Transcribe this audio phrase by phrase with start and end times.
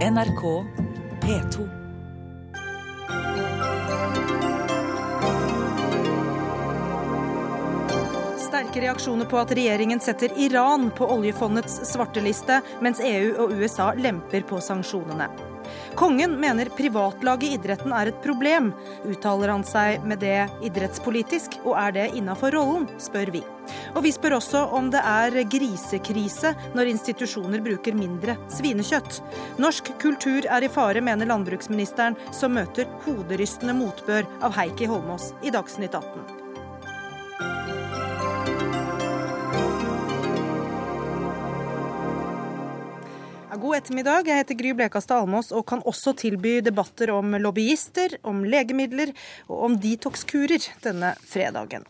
[0.00, 0.64] NRK
[1.20, 1.68] P2.
[8.38, 14.48] Sterke reaksjoner på at regjeringen setter Iran på oljefondets svarteliste, mens EU og USA lemper
[14.48, 15.28] på sanksjonene.
[15.98, 18.72] Kongen mener privatlaget i idretten er et problem.
[19.04, 23.44] Uttaler han seg med det idrettspolitisk, og er det innafor rollen, spør vi.
[23.94, 29.20] Og vi spør også om det er grisekrise når institusjoner bruker mindre svinekjøtt.
[29.62, 35.54] Norsk kultur er i fare, mener landbruksministeren, som møter hoderystende motbør av Heikki Holmås i
[35.54, 36.39] Dagsnytt 18.
[43.60, 44.28] God ettermiddag.
[44.30, 49.12] Jeg heter Gry Blekastad Almås og kan også tilby debatter om lobbyister, om legemidler
[49.50, 51.84] og om detox-kurer denne fredagen.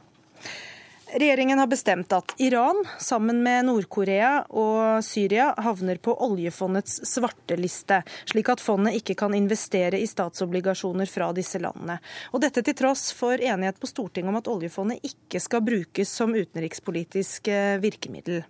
[1.12, 8.50] Regjeringen har bestemt at Iran, sammen med Nord-Korea og Syria, havner på oljefondets svarteliste, slik
[8.52, 11.96] at fondet ikke kan investere i statsobligasjoner fra disse landene.
[12.30, 16.36] Og dette til tross for enighet på Stortinget om at oljefondet ikke skal brukes som
[16.36, 18.44] utenrikspolitisk eh, virkemiddel.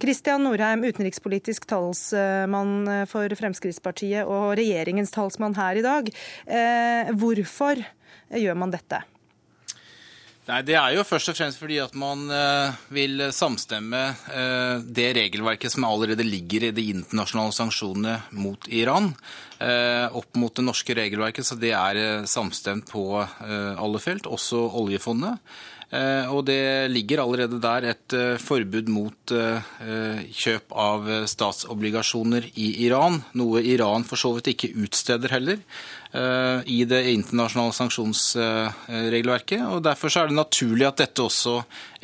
[0.00, 6.08] Kristian Norheim, utenrikspolitisk talsmann for Fremskrittspartiet og regjeringens talsmann her i dag.
[6.46, 7.84] Eh, hvorfor
[8.32, 9.04] gjør man dette?
[10.46, 15.08] Nei, Det er jo først og fremst fordi at man eh, vil samstemme eh, det
[15.18, 19.10] regelverket som allerede ligger i de internasjonale sanksjonene mot Iran,
[19.58, 21.48] eh, opp mot det norske regelverket.
[21.48, 25.42] Så det er samstemt på alle felt, også oljefondet.
[26.34, 34.02] Og det ligger allerede der et forbud mot kjøp av statsobligasjoner i Iran, noe Iran
[34.06, 35.62] for så vidt ikke utsteder heller.
[36.16, 39.60] Eh, i det internasjonale sanksjonsregelverket.
[39.68, 41.58] og Derfor er det naturlig at dette også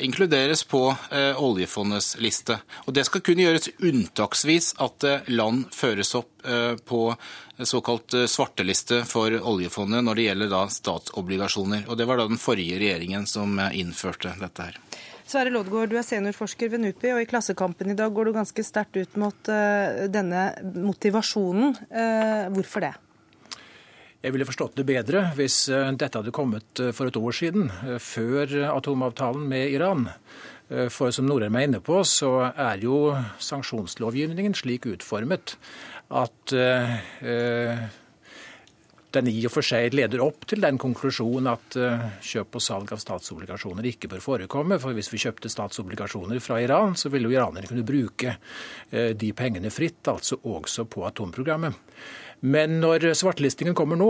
[0.05, 2.59] inkluderes på eh, oljefondets liste.
[2.85, 6.29] Og Det skal kunne gjøres unntaksvis at eh, land føres opp
[6.83, 6.97] på
[7.63, 11.85] såkalt svarteliste for oljefondet når det gjelder da statsobligasjoner.
[11.87, 14.81] Og Det var da den forrige regjeringen som innførte dette her.
[15.23, 18.67] Sverre Loddgaard, du er seniorforsker ved NUPI, og i Klassekampen i dag går du ganske
[18.67, 19.53] sterkt ut mot
[20.11, 20.43] denne
[20.75, 21.79] motivasjonen.
[22.57, 22.93] Hvorfor det?
[24.23, 27.67] Jeg ville forstått det bedre hvis eh, dette hadde kommet eh, for et år siden,
[27.83, 30.07] eh, før atomavtalen med Iran.
[30.89, 33.11] For som Norheim er inne på, så er jo
[33.43, 35.53] sanksjonslovgivningen slik utformet
[36.07, 36.53] at
[39.13, 41.77] den i og for seg leder opp til den konklusjonen at
[42.25, 44.79] kjøp og salg av statsobligasjoner ikke bør forekomme.
[44.81, 48.39] For hvis vi kjøpte statsobligasjoner fra Iran, så ville jo iranerne kunne bruke
[48.89, 51.77] de pengene fritt, altså også på atomprogrammet.
[52.43, 54.09] Men når svartelistingen kommer nå,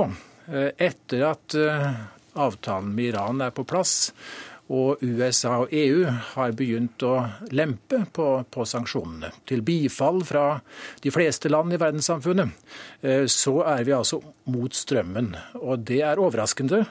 [0.49, 1.89] eh, etter at eh,
[2.33, 4.09] avtalen med Iran er på plass,
[4.73, 7.11] og USA og EU har begynt å
[7.53, 10.47] lempe på, på, sanksjonene, til bifall fra
[11.03, 12.57] de fleste land i verdenssamfunnet,
[13.05, 15.35] eh, så er vi altså mot strømmen.
[15.61, 16.87] Og det er overraskende,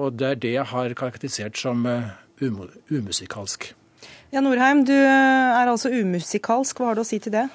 [0.00, 1.84] og det er det jeg har karakterisert som
[2.40, 3.74] umusikalsk.
[4.32, 6.78] Ja, Norheim, du er altså umusikalsk.
[6.78, 7.50] Hva har du å si til det?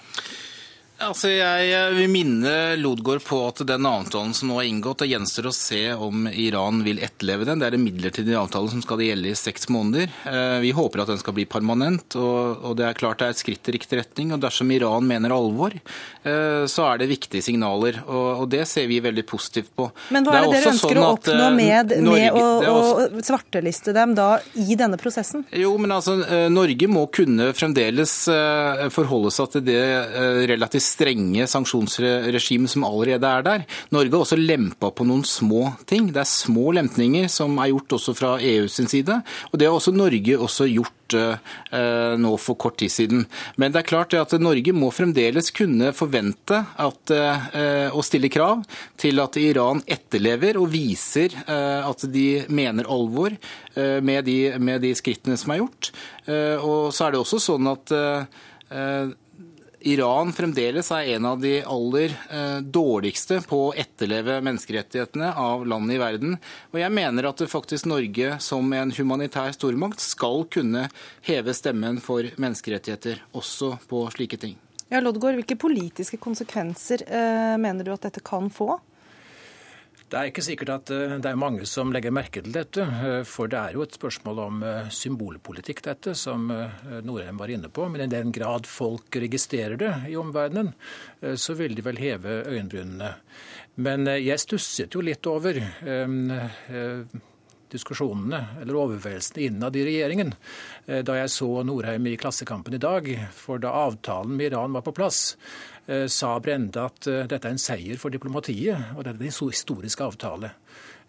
[1.04, 5.50] Altså, Jeg vil minne Lodgaard på at den avtalen som nå er inngått, det gjenstår
[5.50, 7.60] å se om Iran vil etterleve den.
[7.60, 10.14] Det er en midlertidig avtale som skal gjelde i seks måneder.
[10.32, 13.42] Eh, vi håper at den skal bli permanent, og det er klart det er et
[13.42, 14.32] skritt i riktig retning.
[14.32, 19.02] og Dersom Iran mener alvor, eh, så er det viktige signaler, og det ser vi
[19.04, 19.90] veldig positivt på.
[20.16, 22.46] Men hva er det, det dere ønsker sånn å oppnå eh, med, Norge, med å,
[22.72, 23.10] også...
[23.20, 24.30] å, svarteliste dem da
[24.64, 25.44] i denne prosessen?
[25.52, 26.16] Jo, men altså,
[26.54, 28.16] Norge må kunne fremdeles
[28.96, 29.84] forholde seg til det
[30.48, 33.66] relativt strenge sanksjonsregimet som allerede er der.
[33.94, 36.12] Norge har også lempa på noen små ting.
[36.14, 39.20] Det er små lempninger som er gjort også fra EU sin side.
[39.52, 43.26] Og det har også Norge også gjort eh, nå for kort tid siden.
[43.62, 47.14] Men det er klart at Norge må fremdeles kunne forvente at,
[47.96, 48.64] å stille krav
[49.02, 53.36] til at Iran etterlever og viser eh, at de mener alvor
[53.76, 55.90] med de, med de skrittene som er gjort.
[56.64, 57.92] Og så er det også sånn at
[59.86, 65.94] Iran fremdeles er en av de aller eh, dårligste på å etterleve menneskerettighetene av land
[65.94, 66.40] i verden.
[66.74, 70.88] Og jeg mener at faktisk Norge som en humanitær stormakt skal kunne
[71.28, 74.58] heve stemmen for menneskerettigheter, også på slike ting.
[74.90, 78.80] Ja, Lodgaard, Hvilke politiske konsekvenser eh, mener du at dette kan få?
[80.06, 82.84] Det er ikke sikkert at eh, det er mange som legger merke til dette.
[82.86, 86.46] Eh, for det er jo et spørsmål om eh, symbolpolitikk, dette, som
[87.06, 87.88] Norheim var inne på.
[87.90, 90.74] Men i den grad folk registrerer det i omverdenen,
[91.42, 93.16] så vil de vel heve øyenbrynene.
[93.82, 95.58] Men jeg stusset jo litt over
[97.76, 100.32] diskusjonene eller overveielsene innad i regjeringen
[100.86, 103.10] da jeg så Norheim i Klassekampen i dag.
[103.36, 105.34] For da avtalen med Iran var på plass,
[105.86, 110.50] sa Brende at dette er en seier for diplomatiet, og det er en historisk avtale.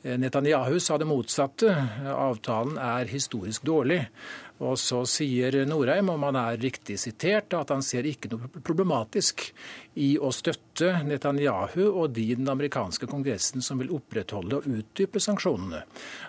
[0.07, 1.73] Netanyahu sa det motsatte.
[2.13, 4.03] Avtalen er historisk dårlig.
[4.63, 9.49] Og så sier Norheim, om han er riktig sitert, at han ser ikke noe problematisk
[9.97, 15.23] i å støtte Netanyahu og de i den amerikanske kongressen som vil opprettholde og utdype
[15.23, 15.83] sanksjonene.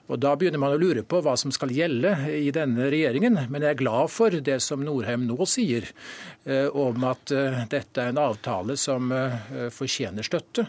[0.08, 3.42] Og Da begynner man å lure på hva som skal gjelde i denne regjeringen.
[3.52, 5.90] Men jeg er glad for det som Norheim nå sier,
[6.46, 10.68] eh, om at eh, dette er en avtale som eh, fortjener støtte.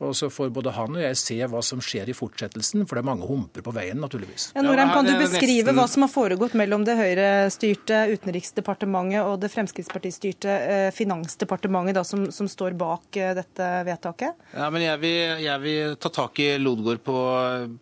[0.00, 3.02] Og så får både han og jeg se hva som skjer i fortsettelsen, for det
[3.02, 4.46] er mange humper på veien, naturligvis.
[4.56, 9.50] Ja, Norheim, kan du beskrive hva som har foregått mellom det Høyre-styrte Utenriksdepartementet og det
[9.52, 14.46] Fremskrittspartistyrte eh, Finansdepartementet, da, som, som, står bak eh, dette vedtaket?
[14.54, 17.18] Ja, men Jeg vil, jeg vil ta tak i Lodgaard på,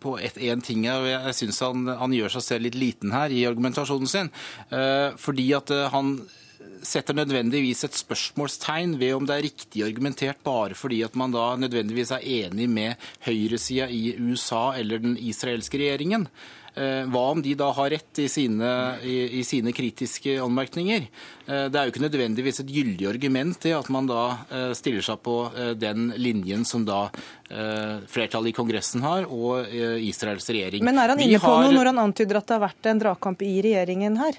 [0.02, 0.84] på én ting.
[0.90, 4.32] og Jeg, syns han, han, gjør seg selv litt liten her i argumentasjonen sin.
[4.74, 6.18] Eh, fordi at han
[6.84, 11.50] setter nødvendigvis et spørsmålstegn ved om det er riktig argumentert bare fordi at man da
[11.58, 16.28] nødvendigvis er enig med høyresida i USA eller den israelske regjeringen.
[16.78, 18.70] Eh, hva om de da har rett i sine,
[19.02, 21.08] i, i sine kritiske anmerkninger?
[21.46, 25.02] Eh, det er jo ikke nødvendigvis et gyldig argument i at man da eh, stiller
[25.04, 25.36] seg på
[25.78, 27.08] den linjen som da
[27.48, 29.70] flertallet i Kongressen har, og
[30.04, 30.82] Israels regjering.
[30.84, 31.62] Men er han inne på har...
[31.64, 34.36] noe når han antyder at det har vært en dragkamp i regjeringen her?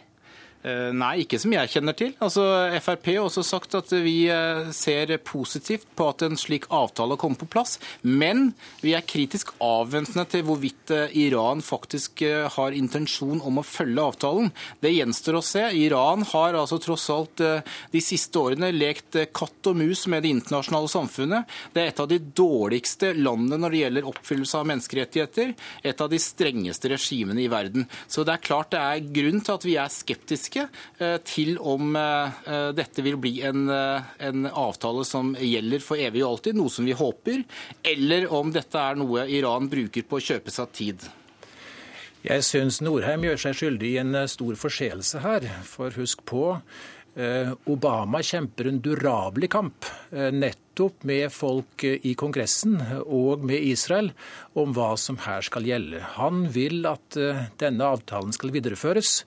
[0.59, 2.11] Eh, nei, ikke som jeg kjenner til.
[2.19, 2.43] Altså,
[2.83, 7.39] Frp har også sagt at vi eh, ser positivt på at en slik avtale kommer
[7.39, 7.77] på plass.
[8.03, 8.49] Men
[8.83, 12.25] vi er kritisk avventende til hvorvidt eh, Iran faktisk
[12.55, 14.49] har intensjon om å følge avtalen.
[14.83, 15.63] Det gjenstår å se.
[15.79, 20.91] Iran har altså tross alt de siste årene lekt katt og mus med det internasjonale
[20.91, 21.55] samfunnet.
[21.73, 25.53] Det er et av de dårligste landene når det gjelder oppfyllelse av menneskerettigheter.
[25.87, 27.87] Et av de strengeste regimene i verden.
[28.11, 30.67] Så det er klart det er grunn til at vi er skeptiske kritiske
[30.99, 36.23] eh, til om eh, dette vil bli en, eh, en, avtale som gjelder for evig
[36.23, 37.43] og alltid, noe som vi håper,
[37.83, 41.09] eller om dette er noe Iran bruker på å kjøpe seg tid.
[42.23, 45.45] Jeg syns Norheim gjør seg skyldig i en stor forseelse her.
[45.63, 46.59] For husk på,
[47.71, 49.87] Obama kjemper en durabelig kamp.
[50.11, 54.11] Nett nettopp med folk i Kongressen og med Israel
[54.55, 55.99] om hva som her skal gjelde.
[56.15, 59.25] Han vil at eh, denne avtalen skal videreføres.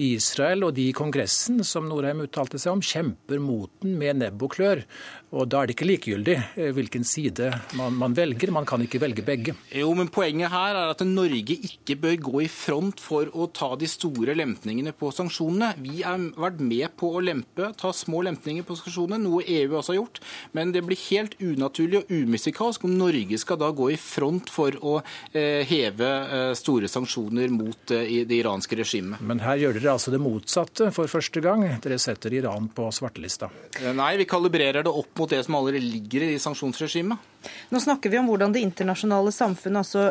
[0.00, 4.42] Israel og de i Kongressen som Norheim uttalte seg om, kjemper mot den med nebb
[4.42, 4.84] og klør.
[5.32, 8.52] Og Da er det ikke likegyldig eh, hvilken side man, man, velger.
[8.52, 9.56] Man kan ikke velge begge.
[9.72, 13.72] Jo, men Poenget her er at Norge ikke bør gå i front for å ta
[13.80, 15.72] de store lempningene på sanksjonene.
[15.82, 19.94] Vi har vært med på å lempe, ta små lempninger på sanksjonene, noe EU også
[19.94, 20.20] har gjort.
[20.56, 24.50] Men det blir blir helt unaturlig og umusikalsk om Norge skal da gå i front
[24.52, 24.98] for å
[25.32, 29.20] eh, heve eh, store sanksjoner mot eh, det iranske regimet.
[29.20, 31.64] Men her gjør dere altså det motsatte for første gang.
[31.82, 33.50] Dere setter Iran på svartelista.
[33.94, 37.30] Nei, vi kalibrerer det opp mot det som allerede ligger i sanksjonsregimet.
[37.74, 40.04] Nå snakker vi om hvordan det internasjonale samfunnet altså,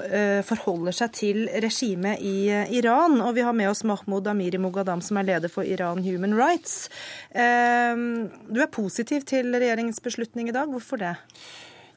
[0.43, 3.21] forholder seg til regimet i Iran.
[3.23, 6.89] Og vi har med oss Mahmoud Amiri Mogadam, som er leder for Iran Human Rights.
[7.31, 10.60] Du er positiv til regjeringens beslutning i dag.
[10.69, 11.15] Hvorfor det?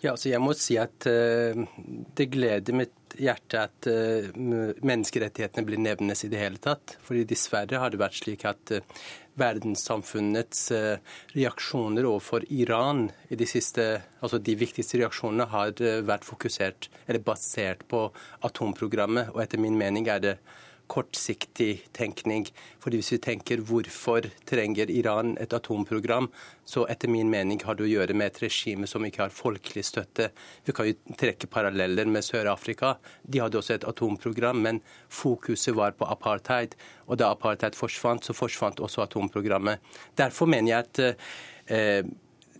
[0.04, 1.64] Ja, altså jeg må si at uh,
[2.16, 4.26] det gleder mitt hjerte at uh,
[4.84, 6.98] menneskerettighetene blir nevnes i det hele tatt.
[7.04, 9.04] Fordi dessverre har det vært slik at uh,
[9.40, 10.68] verdenssamfunnets
[11.34, 13.82] reaksjoner overfor Iran i de siste
[14.22, 15.72] Altså de viktigste reaksjonene har
[16.06, 18.04] vært fokusert eller basert på
[18.46, 19.32] atomprogrammet.
[19.34, 20.36] Og etter min mening er det
[20.86, 22.46] kortsiktig tenkning.
[22.80, 26.30] Fordi Hvis vi tenker hvorfor trenger Iran et atomprogram,
[26.64, 29.84] så etter min mening har det å gjøre med et regime som ikke har folkelig
[29.84, 30.30] støtte.
[30.64, 32.96] Vi kan jo trekke paralleller med Sør-Afrika.
[33.22, 36.76] De hadde også et atomprogram, men fokuset var på apartheid.
[37.08, 39.80] Og da apartheid forsvant, så forsvant også atomprogrammet.
[40.16, 41.02] Derfor mener jeg at
[41.68, 42.14] eh,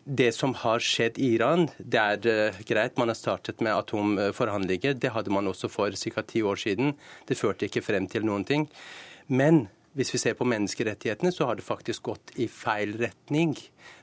[0.04, 2.98] det som har skjedd i Iran, det er uh, greit.
[3.00, 4.98] Man har startet med atomforhandlinger.
[5.00, 6.22] Det hadde man også for ca.
[6.22, 6.92] ti år siden.
[7.26, 8.68] Det førte ikke frem til noen ting.
[9.28, 13.54] Men hvis vi ser på menneskerettighetene, så har det faktisk gått i feil retning.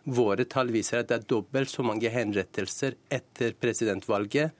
[0.07, 4.55] Våre tall viser at det er dobbelt så mange henrettelser etter presidentvalget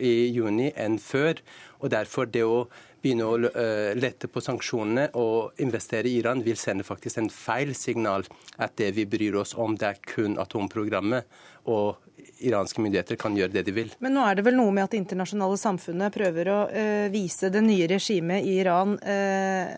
[0.00, 1.38] i juni enn før.
[1.84, 2.64] Og derfor det å
[3.02, 7.74] begynne å eh, lette på sanksjonene og investere i Iran, vil sende faktisk en feil
[7.76, 8.26] signal
[8.60, 11.26] at det vi bryr oss om, det er kun atomprogrammet.
[11.70, 11.96] og
[12.40, 13.90] iranske myndigheter kan gjøre det de vil.
[14.00, 17.50] Men nå er det vel noe med at det internasjonale samfunnet prøver å uh, vise
[17.52, 19.68] det nye regimet i Iran uh,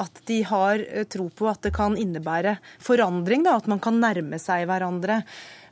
[0.00, 0.80] at de har
[1.12, 5.20] tro på at det kan innebære forandring, da, at man kan nærme seg hverandre.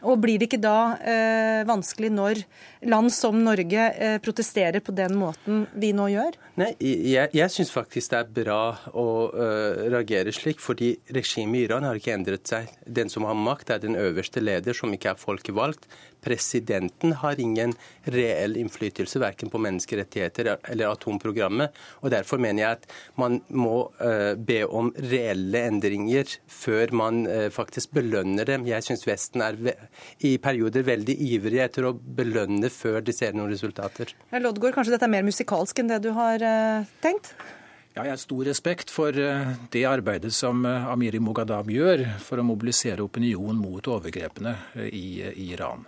[0.06, 2.42] Og blir det ikke da eh, vanskelig når
[2.86, 6.38] land som Norge eh, protesterer på den måten vi nå gjør?
[6.60, 8.60] Nei, Jeg, jeg syns faktisk det er bra
[8.98, 12.70] å uh, reagere slik, fordi regimet i Iran har ikke endret seg.
[12.82, 15.86] Den som har makt, er den øverste leder, som ikke er folkevalgt.
[16.24, 17.74] Presidenten har ingen
[18.08, 21.76] reell innflytelse verken på menneskerettigheter eller atomprogrammet.
[22.02, 22.88] og Derfor mener jeg at
[23.20, 28.66] man må uh, be om reelle endringer før man uh, faktisk belønner dem.
[28.68, 29.58] Jeg syns Vesten er
[30.24, 34.14] i perioder veldig ivrig etter å belønne før de ser noen resultater.
[34.38, 37.34] Loddgaard, kanskje dette er mer musikalsk enn det du har uh, tenkt?
[37.98, 39.16] Ja, jeg har stor respekt for
[39.74, 44.52] det arbeidet som Amiri Mogadam gjør for å mobilisere opinion mot overgrepene
[44.94, 45.82] i Iran.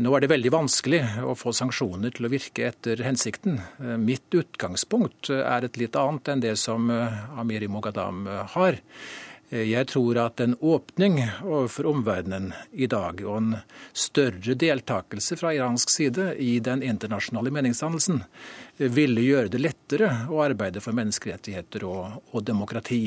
[0.00, 3.60] Nå er det veldig vanskelig å få sanksjoner til å virke etter hensikten.
[4.00, 8.24] Mitt utgangspunkt er et litt annet enn det som Amiri Mogadam
[8.54, 8.80] har.
[9.50, 13.50] Jeg tror at en åpning overfor omverdenen i dag, og en
[13.92, 18.22] større deltakelse fra iransk side i den internasjonale meningsdannelsen,
[18.78, 23.06] ville gjøre det lettere å arbeide for menneskerettigheter og, og demokrati.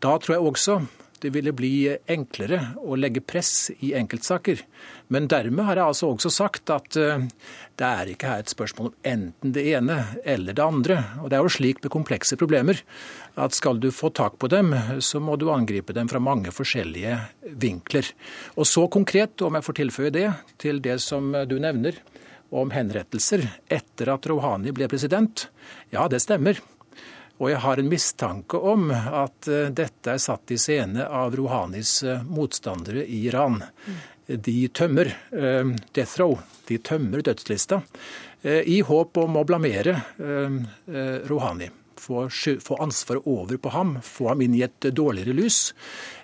[0.00, 0.78] Da tror jeg også
[1.22, 4.62] det ville bli enklere å legge press i enkeltsaker.
[5.12, 7.26] Men dermed har jeg altså også sagt at eh,
[7.78, 10.98] det er ikke her et spørsmål om enten det ene eller det andre.
[11.22, 12.82] Og Det er jo slik med komplekse problemer
[13.40, 17.16] at skal du få tak på dem, så må du angripe dem fra mange forskjellige
[17.62, 18.10] vinkler.
[18.56, 21.96] Og så konkret, om jeg får tilføye det, til det som du nevner
[22.52, 25.46] om henrettelser etter at Rouhani ble president.
[25.94, 26.60] Ja, det stemmer.
[27.40, 32.02] Og jeg har en mistanke om at eh, dette er satt i scene av Rouhanis
[32.06, 33.62] eh, motstandere i Iran.
[34.22, 36.36] De tømmer uh, death row,
[36.68, 37.80] de tømmer dødslista,
[38.46, 40.54] i håp om å blamere uh,
[41.28, 41.66] Rouhani.
[41.98, 45.58] Få ansvaret over på ham, få ham inn i et dårligere lys.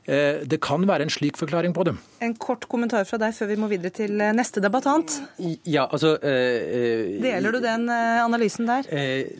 [0.08, 1.92] Eh, det kan være en slik forklaring på det.
[2.24, 5.18] En kort kommentar fra deg før vi må videre til eh, neste debattant.
[5.68, 6.14] Ja, altså...
[6.24, 8.88] Eh, Deler du den analysen der?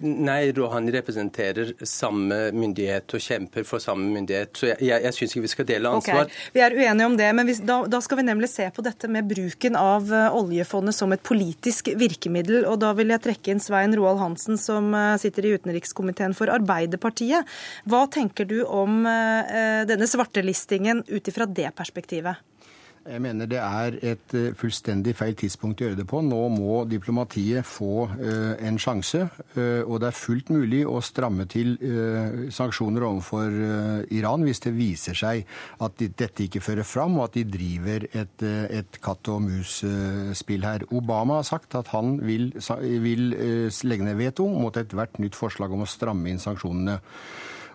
[0.03, 4.53] nei, Rohani representerer samme myndighet og kjemper for samme myndighet.
[4.59, 6.29] Så jeg, jeg, jeg syns ikke vi skal dele ansvar.
[6.29, 6.43] Okay.
[6.53, 9.09] Vi er uenige om det, men hvis, da, da, skal vi nemlig se på dette
[9.11, 12.67] med bruken av oljefondet som et politisk virkemiddel.
[12.69, 17.49] Og da vil jeg trekke inn Svein Roald Hansen, som sitter i utenrikskomiteen for Arbeiderpartiet.
[17.89, 20.58] Hva tenker du om denne svartelisten?
[20.59, 22.37] Listingen ut ifra det perspektivet?
[23.09, 26.19] Jeg mener det er et eh, fullstendig feil tidspunkt å gjøre det på.
[26.21, 29.23] Nå må diplomatiet få uh, en sjanse.
[29.55, 31.79] Uh, og det er fullt mulig å stramme til
[32.53, 33.55] sanksjoner overfor
[34.13, 35.47] Iran hvis det viser seg
[35.85, 40.85] at dette ikke fører fram, og at de driver et, et katt og mus-spill her.
[40.93, 42.51] Obama har sagt at han vil,
[43.07, 43.31] vil
[43.89, 46.99] legge ned veto mot ethvert nytt forslag om å stramme inn sanksjonene.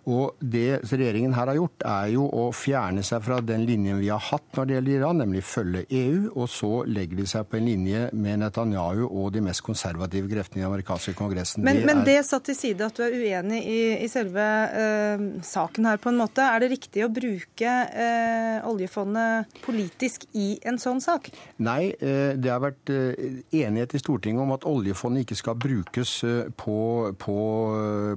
[0.10, 4.10] Og det regjeringen her har gjort, er jo å fjerne seg fra den linjen vi
[4.12, 7.60] har hatt når det gjelder Iran, nemlig følge EU, og så legger de seg på
[7.60, 11.64] en linje med Netanyahu og de mest konservative kreftene i den amerikanske kongressen.
[11.64, 15.24] Men det, men det satt til side at du er uenig i, i selve uh,
[15.48, 16.44] saken her, på en måte.
[16.44, 21.32] Er det riktig å bruke uh, oljefondet politisk i en sånn sak?
[21.64, 26.18] Nei, uh, det har vært enighet i Stortinget om at oljefondet ikke skal brukes
[26.60, 26.78] på,
[27.20, 27.40] på,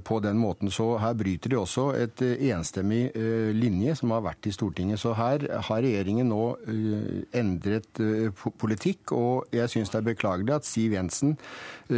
[0.02, 0.72] på den måten.
[0.72, 4.52] Så her bryter de også også et eh, enstemmig eh, linje som har vært i
[4.54, 5.00] Stortinget.
[5.00, 8.00] Så her har regjeringen nå eh, endret
[8.60, 11.36] politikk, og jeg syns det er beklagelig at Siv Jensen,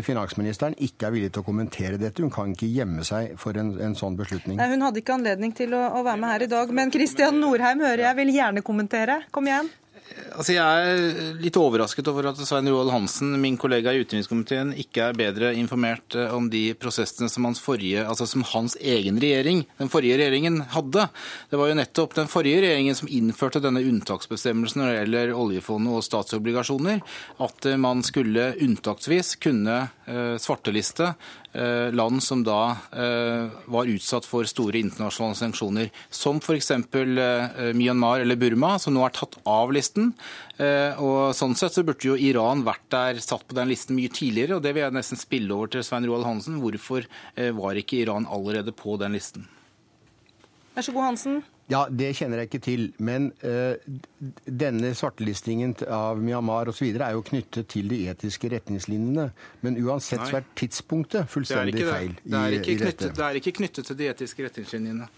[0.05, 2.25] finansministeren, ikke er villig til å kommentere dette.
[2.25, 4.59] Hun kan ikke gjemme seg for en, en sånn beslutning.
[4.61, 6.73] Nei, Hun hadde ikke anledning til å, å være med her i dag.
[6.75, 9.23] Men Kristian Norheim hører jeg vil gjerne kommentere.
[9.35, 9.71] Kom igjen.
[10.39, 15.09] Altså jeg er litt overrasket over at Svein Roald Hansen, min kollega i utenrikskomiteen, ikke
[15.09, 19.65] er bedre informert eh, om de prosessene som hans, forrige, altså som hans egen regjering,
[19.81, 21.09] den forrige regjeringen, hadde.
[21.51, 25.99] Det var jo nettopp den forrige regjeringen som innførte denne unntaksbestemmelsen når det gjelder oljefondet
[25.99, 27.03] og statsobligasjoner.
[27.45, 31.13] At eh, man skulle unntaksvis kunne eh, svarteliste
[31.95, 36.71] land som da eh, var utsatt for store internasjonale sanksjoner, som f.eks.
[36.71, 40.13] Eh, Myanmar eller Burma, som nå er tatt av listen.
[40.59, 44.57] Og Sånn sett så burde jo Iran vært der satt på den listen mye tidligere,
[44.57, 46.59] og det vil jeg nesten spille over til Svein Roald Hansen.
[46.59, 47.07] Hvorfor
[47.55, 49.47] var ikke Iran allerede på den listen?
[50.75, 51.39] Vær så god, Hansen.
[51.69, 52.85] Ja, Det kjenner jeg ikke til.
[53.05, 53.77] Men uh,
[54.45, 56.89] denne svartelistingen av Myanmar osv.
[56.97, 59.29] er jo knyttet til de etiske retningslinjene.
[59.65, 62.15] Men uansett så er tidspunktet fullstendig det feil.
[62.25, 65.11] Det er, i, i knyttet, det er ikke knyttet til de etiske retningslinjene.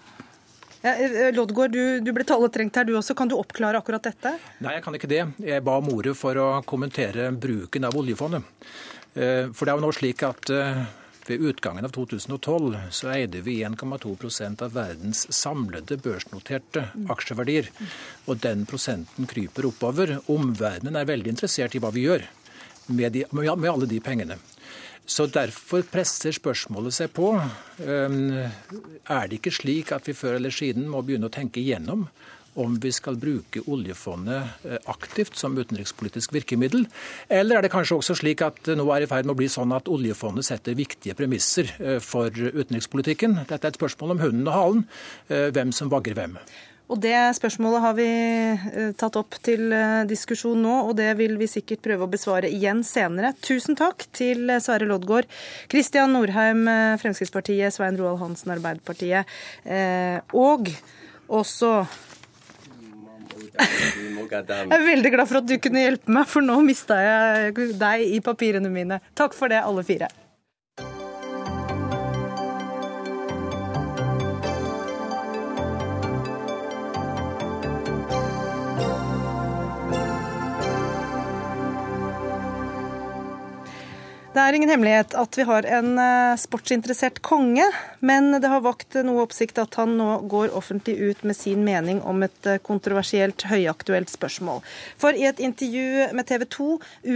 [0.81, 3.15] Ja, eh, Loddgaard, du, du ble taletrengt her du også.
[3.15, 4.35] Kan du oppklare akkurat dette?
[4.65, 5.25] Nei, jeg kan ikke det.
[5.45, 8.47] Jeg ba om ordet for å kommentere bruken av oljefondet.
[9.15, 10.51] Eh, for det er jo nå slik at
[11.31, 17.69] Ved utgangen av 2012 så eide vi 1,2% av verdens samlede børsnoterte aksjeverdier.
[18.27, 20.17] Og den prosenten kryper oppover.
[20.27, 22.27] Omverdenen er veldig interessert i hva vi gjør
[22.89, 24.41] med, de, med alle de pengene.
[25.07, 27.31] Så Derfor presser spørsmålet seg på.
[27.79, 32.09] Er det ikke slik at vi før eller siden må begynne å tenke igjennom
[32.55, 36.87] om vi skal bruke oljefondet eh, aktivt som utenrikspolitisk virkemiddel?
[37.29, 39.75] Eller er det kanskje også slik at nå er i ferd med å bli sånn
[39.77, 43.45] at oljefondet setter viktige premisser eh, for utenrikspolitikken?
[43.47, 44.85] Dette er et spørsmål om hunden og halen,
[45.31, 46.37] eh, hvem som vagger hvem.
[46.91, 48.07] Og Det spørsmålet har vi
[48.99, 49.71] tatt opp til
[50.11, 53.31] diskusjon nå, og det vil vi sikkert prøve å besvare igjen senere.
[53.47, 55.31] Tusen takk til Sverre Loddgaard,
[55.71, 56.65] Kristian Norheim,
[56.99, 59.31] Fremskrittspartiet, Svein Roald Hansen, Arbeiderpartiet,
[60.35, 60.73] og
[61.31, 61.71] også
[63.31, 68.05] jeg er veldig glad for at du kunne hjelpe meg, for nå mista jeg deg
[68.07, 69.01] i papirene mine.
[69.19, 70.11] Takk for det, alle fire.
[84.31, 87.65] Det er ingen hemmelighet at vi har en eh, sportsinteressert konge,
[87.99, 91.99] men det har vakt noe oppsikt at han nå går offentlig ut med sin mening
[92.07, 94.61] om et eh, kontroversielt, høyaktuelt spørsmål.
[95.03, 96.67] For i et intervju med TV 2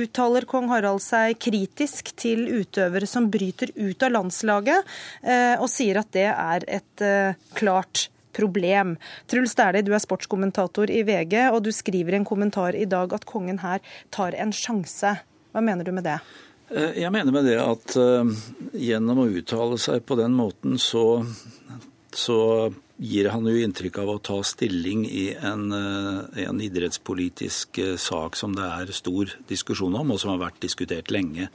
[0.01, 4.91] uttaler kong Harald seg kritisk til utøvere som bryter ut av landslaget,
[5.23, 7.05] eh, og sier at det er et
[7.55, 8.97] klart problem.
[9.31, 13.15] Truls Dæhlie, du er sportskommentator i VG, og du skriver i en kommentar i dag
[13.15, 13.79] at kongen her
[14.11, 15.15] tar en sjanse.
[15.55, 16.19] Hva mener du med det?
[16.73, 18.25] Eh, jeg mener med det at uh,
[18.73, 21.21] gjennom å uttale seg på den måten, så,
[22.15, 22.39] så
[22.97, 28.57] gir han jo inntrykk av å ta stilling i en, uh, en idrettspolitisk sak som
[28.57, 31.51] det er stor diskusjon om, og som har vært diskutert lenge.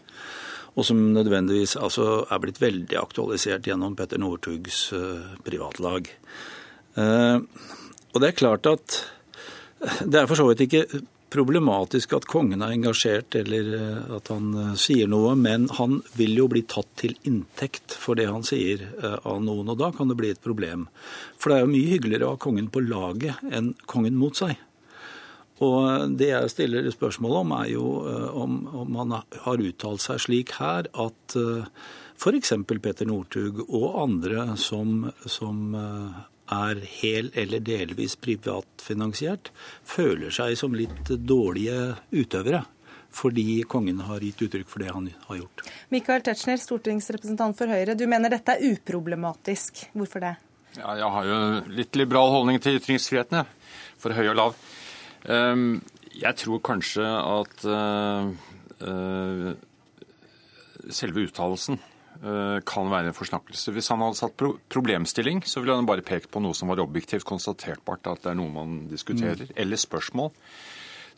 [0.77, 4.91] Og som nødvendigvis altså, er blitt veldig aktualisert gjennom Petter Northugs
[5.43, 6.11] privatlag.
[6.95, 8.99] og det er klart at
[10.05, 14.49] det er for så vidt ikke problematisk at kongen er engasjert eller eh, at han
[14.53, 18.85] eh, sier noe, men han vil jo bli tatt til inntekt for det han sier
[18.87, 20.87] eh, av noen, og da kan det bli et problem.
[21.37, 24.57] For det er jo mye hyggeligere å ha kongen på laget enn kongen mot seg.
[25.59, 27.87] Og Det jeg stiller spørsmål om, er jo
[28.31, 32.53] om, om han har uttalt seg slik her at f.eks.
[32.69, 35.75] Petter Northug og andre som, som
[36.51, 39.51] er hel eller delvis privatfinansiert,
[39.85, 42.65] føler seg som litt dårlige utøvere.
[43.09, 45.63] Fordi kongen har gitt uttrykk for det han har gjort.
[45.89, 47.95] Michael Tetzschner, stortingsrepresentant for Høyre.
[47.97, 49.87] Du mener dette er uproblematisk.
[49.97, 50.35] Hvorfor det?
[50.77, 51.37] Ja, jeg har jo
[51.73, 53.47] litt liberal holdning til ytringsfriheten,
[53.97, 54.59] for høy og lav.
[55.25, 55.79] Ehm,
[56.13, 58.29] jeg tror kanskje at eh,
[58.85, 59.49] eh,
[60.93, 61.81] selve uttalelsen
[62.67, 63.71] kan være en forsnakkelse.
[63.71, 66.81] Hvis han hadde satt pro problemstilling, så ville han bare pekt på noe som var
[66.83, 69.55] objektivt konstaterbart, at det er noe man diskuterer, mm.
[69.63, 70.33] eller spørsmål.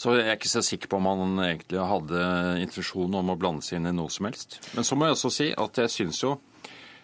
[0.01, 2.21] Så jeg er ikke så sikker på om han egentlig hadde
[2.61, 4.57] intensjon om å blande seg inn i noe som helst.
[4.73, 6.37] Men så må jeg også si at jeg syns jo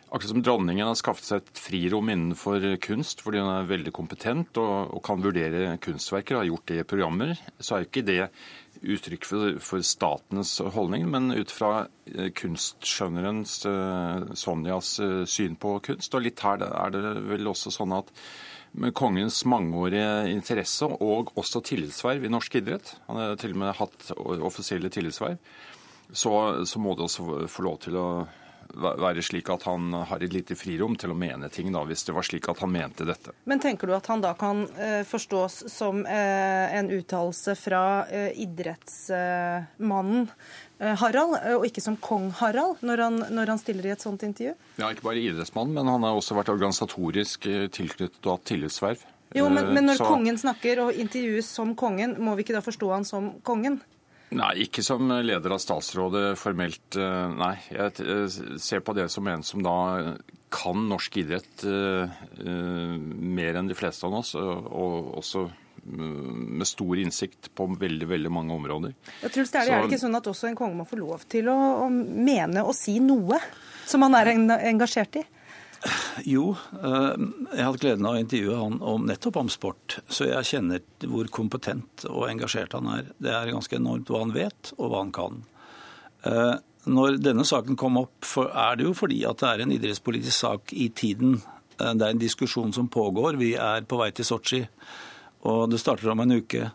[0.07, 4.55] Akkurat som dronningen har skaffet seg et frirom innenfor kunst, fordi hun er veldig kompetent
[4.61, 8.05] og, og kan vurdere kunstverker, og har gjort det i programmer, så er jo ikke
[8.07, 8.21] det
[8.81, 15.77] uttrykk for, for, statens holdning, men ut fra kunstskjønneren kunstskjønnerens eh, Sonjas eh, syn på
[15.85, 16.13] kunst.
[16.15, 18.11] Og litt her er det vel også sånn at
[18.77, 23.77] med kongens mangeårige interesse og også tillitsverv i norsk idrett, han har til og med
[23.79, 25.39] hatt offisielle tillitsverv,
[26.11, 26.33] så,
[26.67, 28.07] så må det også få lov til å
[28.73, 32.15] være slik at han har et lite frirom til å mene ting, da, hvis det
[32.15, 33.33] var slik at han mente dette.
[33.49, 38.31] Men tenker du at han da kan eh, forstås som eh, en uttalelse fra eh,
[38.45, 40.27] idrettsmannen
[40.77, 44.51] Harald, og ikke som kong Harald, når han, når han, stiller i et sånt intervju?
[44.77, 49.01] Ja, ikke bare idrettsmann, men han har også vært organisatorisk tilknyttet og hatt tillitsverv.
[49.33, 50.05] Jo, men, men når Så...
[50.05, 53.81] kongen snakker og intervjues som kongen, må vi ikke da forstå han som kongen?
[54.35, 57.53] Nei, ikke som leder av statsrådet formelt, eh, nei.
[57.71, 59.77] Jeg eh, ser på det som en som da
[60.51, 66.99] kan norsk idrett eh, mer enn de fleste av oss, og også mm, med stor
[66.99, 68.97] innsikt på veldig veldig mange områder.
[69.23, 71.47] Jeg tror det er, det ikke sånn at også en konge må få lov til
[71.51, 73.39] å, å mene og si noe
[73.87, 75.25] som han er engasjert i?
[76.25, 79.99] Jo, eh, jeg hadde gleden av å intervjue han om, nettopp om sport.
[80.09, 83.11] Så jeg kjenner hvor kompetent og engasjert han er.
[83.21, 85.43] Det er ganske enormt hva han vet, og hva han kan.
[86.27, 86.55] Eh,
[86.87, 90.73] når denne saken kom opp, er det jo fordi at det er en idrettspolitisk sak
[90.73, 91.37] i tiden.
[91.77, 93.39] Eh, det er en diskusjon som pågår.
[93.39, 94.63] Vi er på vei til Sotsji,
[95.47, 96.71] og det starter om en uke.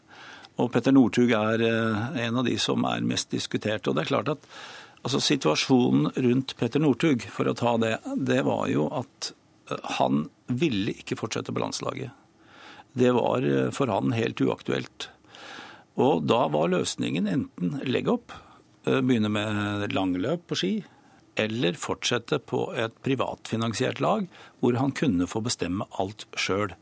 [0.60, 3.88] Og Petter Northug er en av de som er mest diskutert.
[3.88, 4.44] Og det er klart at
[5.02, 9.32] Altså Situasjonen rundt Petter Northug, for å ta det, det var jo at
[9.70, 12.14] eh, han ville ikke fortsette på landslaget.
[12.94, 15.08] Det var eh, for han helt uaktuelt.
[16.00, 18.34] Og da var løsningen enten legge opp,
[18.86, 20.74] eh, begynne med langløp på ski,
[21.34, 24.26] eller fortsette på et privatfinansiert lag
[24.60, 26.76] hvor han kunne få bestemme alt sjøl.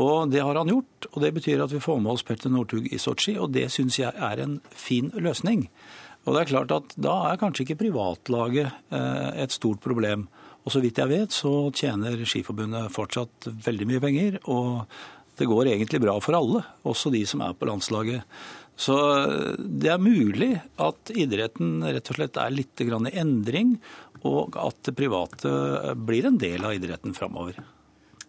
[0.00, 2.88] Og Det har han gjort, og det betyr at vi får med oss Petter Northug
[2.90, 3.36] i Sotsji.
[3.38, 5.68] Og det syns jeg er en fin løsning.
[6.24, 10.26] Og det er klart at Da er kanskje ikke privatlaget eh, et stort problem.
[10.64, 14.38] Og så vidt jeg vet, så tjener Skiforbundet fortsatt veldig mye penger.
[14.48, 14.86] Og
[15.36, 18.24] det går egentlig bra for alle, også de som er på landslaget.
[18.80, 23.76] Så eh, det er mulig at idretten rett og slett er litt i endring,
[24.24, 27.60] og at det private blir en del av idretten framover.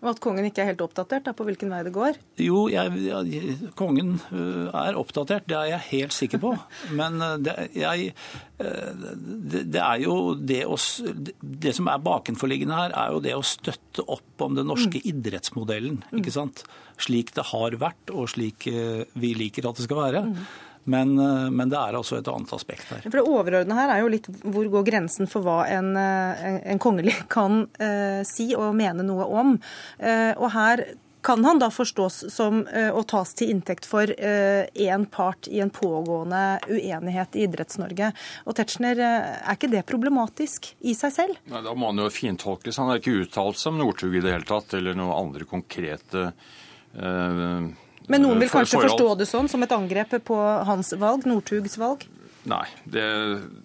[0.03, 2.19] Og at kongen ikke er helt oppdatert da, på hvilken vei det går?
[2.43, 6.51] Jo, jeg, jeg, kongen øh, er oppdatert, det er jeg helt sikker på.
[6.99, 8.11] Men øh, det, jeg,
[8.59, 9.07] øh,
[9.53, 10.77] det, det er jo det å
[11.41, 15.07] Det som er bakenforliggende her, er jo det å støtte opp om den norske mm.
[15.13, 16.03] idrettsmodellen.
[16.19, 16.65] ikke sant?
[17.01, 20.23] Slik det har vært, og slik vi liker at det skal være.
[20.29, 20.45] Mm.
[20.85, 23.05] Men, eh, men, det er altså et annet aspekt her.
[23.07, 26.59] For Det overordnede her er jo litt hvor går grensen for hva en, eh, en,
[26.75, 29.57] en kongelig kan eh, si og mene noe om.
[29.97, 30.85] Eh, og her
[31.25, 35.71] kan han da forstås som eh, å tas til inntekt for én part i en
[35.73, 38.11] pågående uenighet i Idretts-Norge.
[38.45, 41.39] Og Tetzschner, er ikke det problematisk i seg selv?
[41.49, 42.77] Nei, Da må han jo fintolkes.
[42.77, 46.27] Han har ikke uttalt seg om Northug i det hele tatt, eller noen andre konkrete
[46.29, 47.73] eh,
[48.11, 50.37] men noen vil kanskje for, forstå det sånn, som et angrep på
[50.67, 52.05] hans valg, Northugs valg?
[52.45, 53.05] Nei, det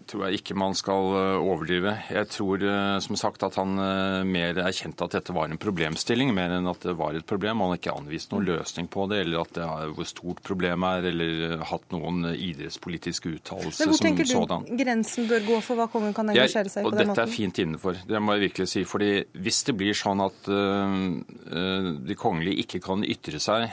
[0.08, 1.92] tror jeg ikke man skal eh, overdrive.
[2.08, 6.32] Jeg tror eh, som sagt at han eh, mer erkjente at dette var en problemstilling,
[6.36, 7.60] mer enn at det var et problem.
[7.60, 11.02] Han har ikke anvist noen løsning på det, eller at det er hvor stort problemet
[11.02, 14.16] er, eller hatt noen idrettspolitiske uttalelser som sådan.
[14.32, 17.12] Hvor tenker du grensen bør gå for hva kongen kan engasjere seg i på den
[17.12, 17.14] måten?
[17.20, 18.86] Dette er fint innenfor, det må jeg virkelig si.
[18.88, 19.12] fordi
[19.44, 23.68] hvis det blir sånn at de kongelige ikke kan ytre seg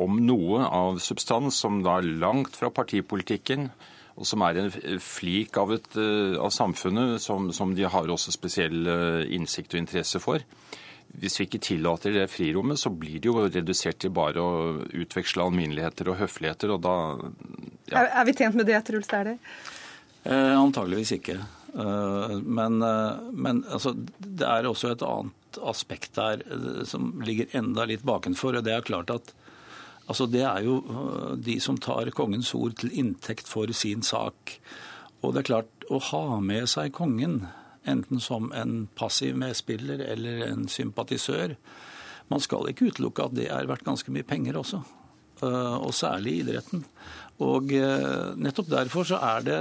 [0.00, 3.72] om noe av substans som da er langt fra partipolitikken,
[4.12, 4.70] og som er en
[5.00, 9.82] flik av, et, eh, av samfunnet som, som, de har også spesiell eh, innsikt og
[9.82, 10.44] interesse for.
[11.22, 14.52] Hvis vi ikke tillater det frirommet, så blir det jo redusert til bare å
[14.88, 16.96] utveksle alminneligheter og høfligheter, og da
[17.92, 18.04] ja.
[18.04, 19.36] er, vi tjent med det, Truls Dæhlie?
[20.22, 21.38] Eh, antageligvis ikke.
[21.72, 22.80] Eh, men,
[23.32, 26.40] men altså, det er også et annet aspekt der
[26.88, 28.56] som ligger enda litt bakenfor.
[28.56, 29.34] og det er klart at
[30.08, 34.56] Altså, det er jo øh, de som tar kongens ord til inntekt for sin sak.
[35.22, 37.44] Og det er klart, å ha med seg kongen,
[37.86, 41.56] enten som en passiv medspiller eller en sympatisør
[42.30, 44.78] Man skal ikke utelukke at det er verdt ganske mye penger også.
[45.42, 46.84] Øh, og særlig i idretten.
[47.42, 49.58] Og øh, nettopp derfor så er, det,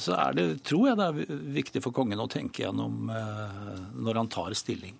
[0.00, 4.30] så er det, tror jeg det er viktig for kongen å tenke gjennom når han
[4.32, 4.96] tar stilling.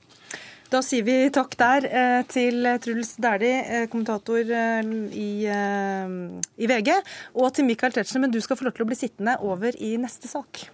[0.69, 6.93] Da sier vi takk der eh, til Truls Dæhlie, eh, kommentator eh, i, i, VG,
[7.41, 9.97] og til Michael Tetzschner, men du skal få lov til å bli sittende over i
[9.97, 10.69] neste sak.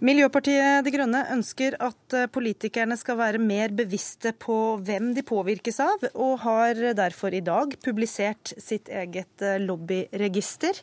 [0.00, 5.76] Miljøpartiet De Grønne ønsker at eh, politikerne skal være mer bevisste på hvem de påvirkes
[5.84, 10.80] av, og har derfor i dag publisert sitt eget eh, lobbyregister,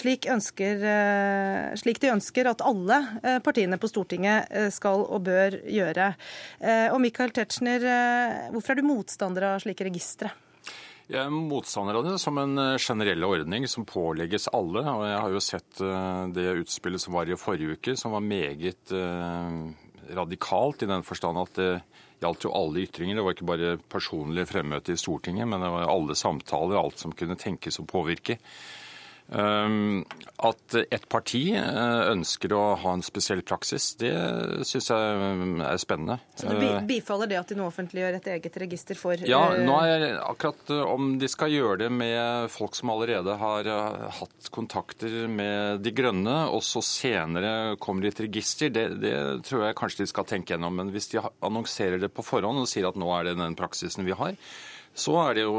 [0.00, 3.02] slik, ønsker, eh, slik de ønsker at alle
[3.44, 6.08] partiene på Stortinget skal og bør gjøre.
[6.94, 7.84] Og Michael Tetzschner,
[8.54, 10.32] hvorfor er du motstander av slike registre?
[11.04, 14.80] Jeg er motstander av det som en eh, generell ordning som pålegges alle.
[14.88, 18.24] og Jeg har jo sett eh, det utspillet som var i forrige uke, som var
[18.24, 19.58] meget eh,
[20.16, 21.68] radikalt i den forstand at det
[22.24, 23.18] gjaldt jo alle ytringer.
[23.18, 27.12] Det var ikke bare personlig fremmøte i Stortinget, men det var alle samtaler, alt som
[27.12, 28.38] kunne tenkes å påvirke.
[29.32, 30.04] Ehm,
[30.44, 34.12] at et parti eh, ønsker å ha en spesiell praksis, det
[34.68, 36.18] syns jeg mm, er spennende.
[36.36, 39.78] Så du eh, bifaller det at de nå offentliggjør et eget register for Ja, nå
[39.88, 43.70] er akkurat eh, om de skal gjøre det med folk som allerede har
[44.20, 49.16] hatt kontakter med De grønne, og så senere kommer de et register, det, det
[49.48, 50.76] tror jeg kanskje de skal tenke gjennom.
[50.76, 54.04] Men hvis de annonserer det på forhånd og sier at nå er det den praksisen
[54.04, 54.36] vi har,
[54.94, 55.54] så er det jo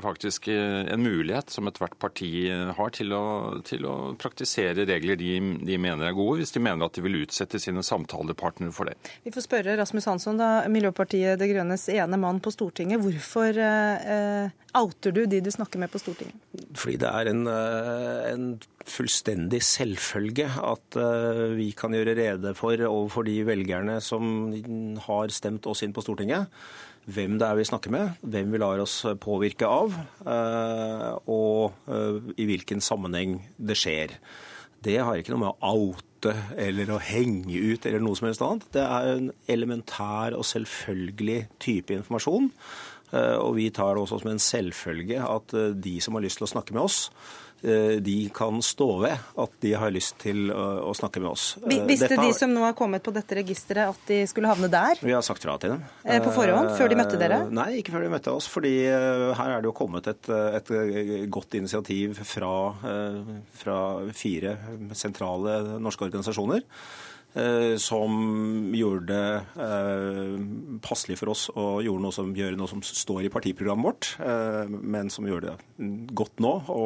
[0.00, 3.24] faktisk eh, en mulighet som ethvert parti eh, har til å,
[3.68, 7.18] til å praktisere regler de, de, mener er gode, hvis de mener at de vil
[7.20, 8.96] utsette sine samtalepartnere for det.
[9.26, 13.02] Vi får spørre Rasmus Hansson, da, Miljøpartiet De Grønnes ene mann på Stortinget.
[13.04, 14.48] Hvorfor eh,
[14.80, 16.40] outer du de du snakker med på Stortinget?
[16.72, 18.46] Fordi det er en, en
[18.88, 20.96] fullstendig selvfølge at
[21.58, 24.48] vi kan gjøre rede for overfor de velgerne som
[25.04, 26.48] har stemt oss inn på Stortinget,
[27.10, 29.96] hvem det er vi snakker med, hvem vi lar oss påvirke av,
[31.26, 34.14] og i hvilken sammenheng det skjer.
[34.82, 38.44] Det har ikke noe med å oute eller å henge ut eller noe som helst
[38.46, 38.68] annet.
[38.74, 42.52] Det er en elementær og selvfølgelig type informasjon.
[43.12, 46.52] Og vi tar det også som en selvfølge at de som har lyst til å
[46.54, 51.20] snakke med oss, Eh, de kan stå ved at de har lyst til å, snakke
[51.22, 51.44] med oss.
[51.62, 54.70] Eh, visste dette, de som nå har kommet på dette registeret at de skulle havne
[54.72, 54.98] der?
[55.02, 55.84] Vi har sagt fra til dem.
[56.02, 56.72] Eh, på forhånd?
[56.78, 57.42] Før de møtte dere?
[57.54, 58.50] Nei, ikke før de møtte oss.
[58.50, 60.74] fordi her er det jo kommet et, et
[61.32, 62.52] godt initiativ fra,
[63.62, 63.78] fra
[64.16, 64.56] fire
[64.98, 66.66] sentrale norske organisasjoner.
[67.34, 70.34] Eh, som gjorde det eh,
[70.84, 74.68] passelig for oss å gjøre noe som, gjør noe som står i partiprogrammet vårt, eh,
[74.68, 75.54] men som gjør det
[76.12, 76.82] godt nå å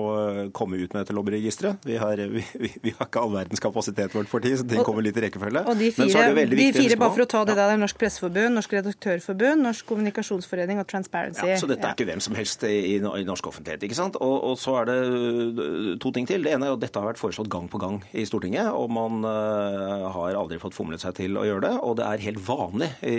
[0.54, 1.82] komme ut med dette lobbyregisteret.
[1.88, 2.44] Vi har, vi,
[2.84, 5.64] vi har ikke all verdens kapasitet vårt parti, så ting kommer litt i rekkefølge.
[5.66, 8.78] Og de fire, de fire bare for å ta det der, er Norsk Presseforbund, Norsk
[8.78, 11.42] Redaktørforbund, Norsk Kommunikasjonsforening og Transparency.
[11.50, 13.82] Ja, så dette er ikke hvem som helst i, i norsk offentlighet.
[13.82, 14.20] ikke sant?
[14.22, 16.46] Og, og, så er det to ting til.
[16.46, 19.26] Det ene er at dette har vært foreslått gang på gang i Stortinget, og man
[19.26, 21.72] har har aldri fått fomlet seg til å gjøre det.
[21.86, 23.16] Og det er helt vanlig i,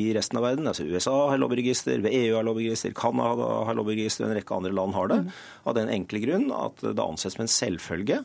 [0.00, 0.70] i resten av verden.
[0.70, 5.12] Altså USA har lobbyregister, EU har lobbyregister, Canada har lobbyregister, en rekke andre land har
[5.12, 5.20] det.
[5.26, 5.36] Mm.
[5.70, 8.22] Av den enkle grunn at det anses som en selvfølge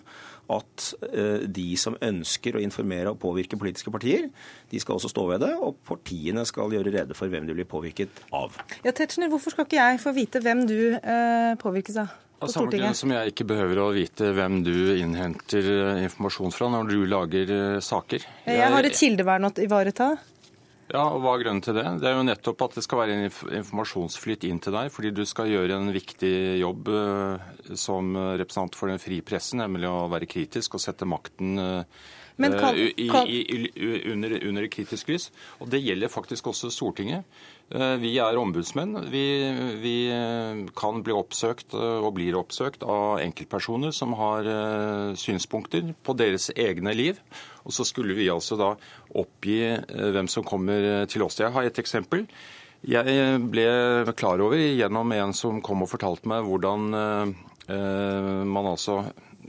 [0.52, 4.28] at uh, de som ønsker å informere og påvirke politiske partier,
[4.72, 7.70] de skal også stå ved det, og partiene skal gjøre rede for hvem de blir
[7.70, 8.60] påvirket av.
[8.86, 12.14] Ja, Tetzschner, hvorfor skal ikke jeg få vite hvem du uh, påvirkes av?
[12.46, 16.70] Av samme grunn som jeg ikke behøver å vite hvem du innhenter eh, informasjon fra
[16.74, 18.26] når du lager eh, saker.
[18.48, 20.14] Jeg har et kildevern å ivareta.
[20.92, 21.86] Ja, og Hva er grunnen til det?
[22.02, 25.24] Det er jo nettopp at det skal være en informasjonsflyt inn til deg, fordi du
[25.26, 30.30] skal gjøre en viktig jobb eh, som representant for den frie pressen, nemlig å være
[30.30, 31.58] kritisk og sette makten
[32.38, 35.30] kan, i, i, i, under, under kritisk lys.
[35.60, 37.24] Og Det gjelder faktisk også Stortinget.
[37.74, 39.08] Eh, vi er ombudsmenn.
[39.10, 39.26] Vi,
[39.82, 44.46] vi, eh, kan bli oppsøkt eh, og blir oppsøkt av enkeltpersoner som har
[45.18, 47.22] synspunkter på deres egne liv.
[47.66, 48.76] Og så skulle vi altså da
[49.18, 49.58] oppgi
[49.90, 51.40] hvem som kommer til oss.
[51.42, 52.28] Jeg har et eksempel.
[52.86, 53.66] Jeg ble
[54.14, 56.92] klar over gjennom en som kom og fortalte meg hvordan
[57.66, 59.00] man altså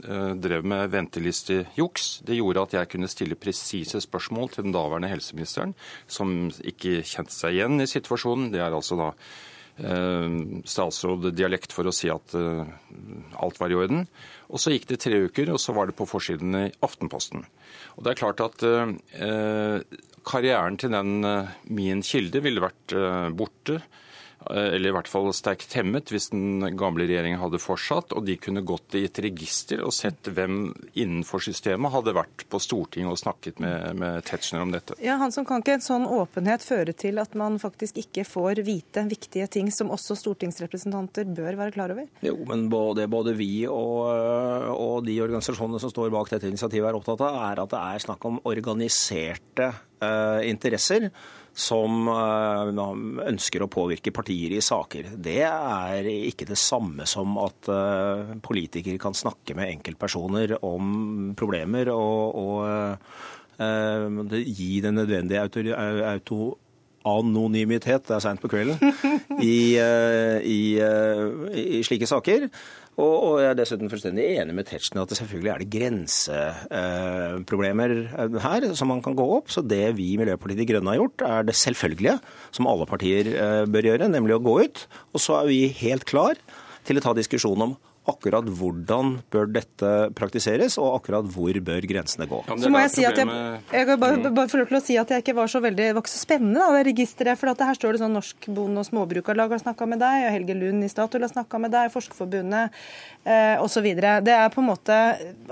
[0.01, 2.07] drev med ventelistejuks.
[2.27, 5.75] Det gjorde at jeg kunne stille presise spørsmål til den daværende helseministeren,
[6.07, 8.51] som ikke kjente seg igjen i situasjonen.
[8.53, 9.09] Det er altså da
[9.81, 12.65] eh, statsråddialekt for å si at eh,
[13.41, 14.07] alt var i orden.
[14.47, 17.45] Og Så gikk det tre uker, og så var det på forsiden i Aftenposten.
[17.97, 18.63] Og det er klart at
[20.27, 21.23] Karrieren til den
[21.71, 22.95] min kilde ville vært
[23.35, 24.06] borte Eh,
[24.49, 28.63] eller i hvert fall sterkt hemmet hvis den gamle regjeringen hadde fortsatt, og de kunne
[28.67, 33.61] gått i et register og sett hvem innenfor systemet hadde vært på Stortinget og snakket
[33.63, 34.97] med, med Tetzschner om dette.
[35.03, 39.05] Ja, Hansson, Kan ikke en sånn åpenhet føre til at man faktisk ikke får vite
[39.09, 42.07] viktige ting som også stortingsrepresentanter bør være klar over?
[42.25, 44.07] Jo, men både, både vi og,
[44.73, 48.07] og de organisasjonene som står bak dette initiativet er opptatt av, er at det er
[48.07, 49.71] snakk om organiserte
[50.45, 51.09] interesser
[51.57, 52.69] som eh,
[53.27, 55.09] ønsker å påvirke partier i saker.
[55.17, 61.89] Det er ikke det samme som at eh, politikere kan snakke med enkeltpersoner om problemer
[61.93, 62.59] og, og
[63.57, 65.63] uh, gi den nødvendige auto,
[66.11, 66.39] auto
[67.07, 68.77] anonymitet, det er seint på kvelden,
[69.43, 72.41] i, i, i, slike saker.
[72.97, 77.91] Og, og, jeg er dessuten fullstendig enig med Tetzschner at det selvfølgelig er det grenseproblemer
[78.09, 79.47] eh, her som man kan gå opp.
[79.53, 82.17] Så det vi i Miljøpartiet De Grønne har gjort, er det selvfølgelige,
[82.57, 84.77] som alle partier eh, bør gjøre, nemlig å gå ut.
[85.13, 86.33] Og så er vi helt klar
[86.89, 87.77] til å ta diskusjon om
[88.11, 92.41] akkurat hvordan bør dette praktiseres, og akkurat hvor bør grensene gå.
[92.47, 93.27] Ja, så må jeg si at jeg,
[93.73, 96.05] jeg bare, bare lov til å si at jeg ikke var så veldig, det var
[96.05, 97.39] ikke så spennende, da, det registeret.
[97.39, 100.57] For her står det sånn Norsk Bonde- og Småbrukarlag har snakka med deg, og Helge
[100.57, 102.79] Lund i Statoil har snakka med deg, Forskerforbundet
[103.25, 103.89] eh, osv.
[103.97, 104.97] Det er på en måte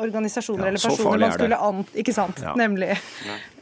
[0.07, 1.85] organisasjoner ja, eller personer man skulle an...
[2.05, 2.41] Ikke sant?
[2.43, 2.55] Ja.
[2.59, 2.93] Nemlig.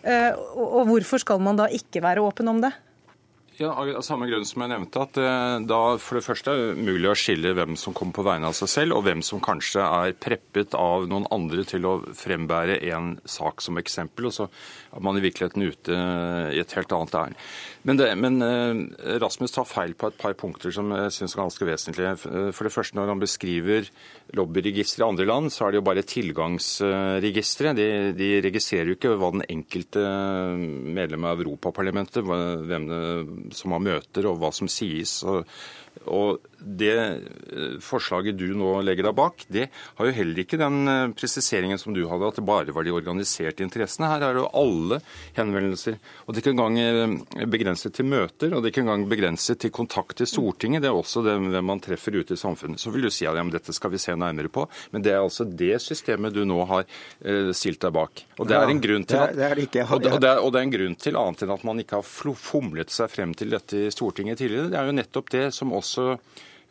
[0.03, 2.73] Eh, og, og hvorfor skal man da ikke være åpen om det?
[3.59, 6.85] Ja, Av samme grunn som jeg nevnte, at eh, da for det første er det
[6.87, 9.83] mulig å skille hvem som kommer på vegne av seg selv, og hvem som kanskje
[9.83, 15.05] er preppet av noen andre til å frembære en sak som eksempel, og så er
[15.05, 15.99] man i virkeligheten ute
[16.55, 17.43] i et helt annet ærend.
[17.85, 21.69] Men, men, eh, Rasmus tar feil på et par punkter som jeg syns er ganske
[21.69, 22.15] vesentlige.
[22.57, 23.89] For det første, når han beskriver
[24.33, 27.75] lobbyregistre i andre land, så er det jo bare tilgangsregistre.
[27.77, 27.87] De,
[28.17, 30.01] de registrerer jo ikke hva den enkelte
[30.97, 33.03] medlem av Europaparlamentet hvem det
[33.51, 35.21] som man møter, og hva som sies.
[35.23, 35.43] og
[36.09, 40.89] og det eh, forslaget du nå legger deg bak, det har jo heller ikke den
[40.89, 44.09] eh, presiseringen som du hadde, at det bare var de organiserte interessene.
[44.11, 44.99] Her er jo alle
[45.37, 45.99] henvendelser.
[46.25, 49.61] Og det er ikke engang eh, begrenset til møter, og det er ikke engang begrenset
[49.63, 50.83] til kontakt til Stortinget.
[50.85, 52.81] Det er også det hvem man treffer ute i samfunnet.
[52.81, 54.65] Så vil du si at ja, dette skal vi se nærmere på.
[54.95, 56.87] Men det er altså det systemet du nå har
[57.55, 58.23] stilt deg bak.
[58.39, 60.73] Og det er en grunn til at, og det, det, er, og det er en
[60.73, 64.41] grunn til annet enn at man ikke har fomlet seg frem til dette i Stortinget
[64.41, 64.71] tidligere.
[64.71, 66.13] Det er jo nettopp det som også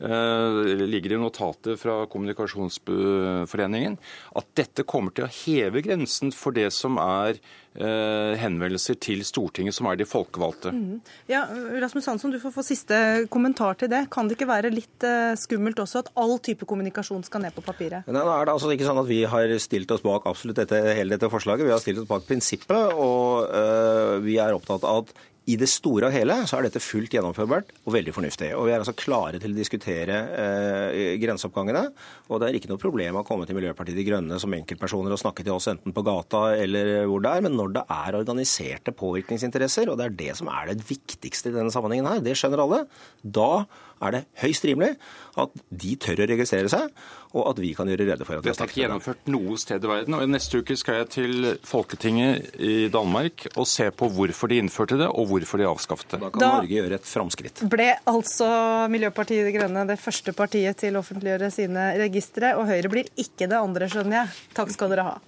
[0.02, 3.98] ligger i notatet fra Kommunikasjonsforeningen,
[4.34, 7.38] at dette kommer til å heve grensen for det som er
[7.76, 10.72] eh, henvendelser til Stortinget, som er de folkevalgte.
[10.74, 11.00] Mm.
[11.30, 11.44] Ja,
[11.82, 12.98] Rasmus Hansson, du får få siste
[13.32, 14.04] kommentar til det.
[14.12, 17.64] Kan det ikke være litt eh, skummelt også at all type kommunikasjon skal ned på
[17.64, 18.08] papiret?
[18.08, 20.78] Nei, nå er det altså ikke sånn at Vi har stilt oss bak absolutt dette,
[20.96, 21.68] hele dette forslaget.
[21.68, 25.14] Vi har stilt oss bak prinsippet, og øh, vi er opptatt av at
[25.50, 28.52] i det store og hele så er dette fullt gjennomførbart og veldig fornuftig.
[28.54, 31.82] Og Vi er altså klare til å diskutere eh, grenseoppgangene.
[32.30, 35.20] Og det er ikke noe problem å komme til Miljøpartiet De Grønne som enkeltpersoner og
[35.22, 37.46] snakke til oss enten på gata eller hvor det er.
[37.48, 41.56] Men når det er organiserte påvirkningsinteresser, og det er det som er det viktigste i
[41.58, 42.84] denne sammenhengen her, det skjønner alle,
[43.22, 43.64] da
[44.02, 44.94] er det høyst rimelig
[45.40, 46.90] at de tør å registrere seg,
[47.32, 49.88] og at vi kan gjøre rede for at Dette er ikke gjennomført noe sted i
[49.88, 50.16] verden.
[50.18, 54.98] og Neste uke skal jeg til Folketinget i Danmark og se på hvorfor de innførte
[55.00, 56.22] det, og hvorfor de avskaffet det.
[56.26, 57.64] Da kan da Norge gjøre et framskritt.
[57.72, 58.52] Ble altså
[58.92, 63.48] Miljøpartiet De Grønne det første partiet til å offentliggjøre sine registre, og Høyre blir ikke
[63.48, 64.40] det andre, skjønner jeg.
[64.58, 65.20] Takk skal dere ha.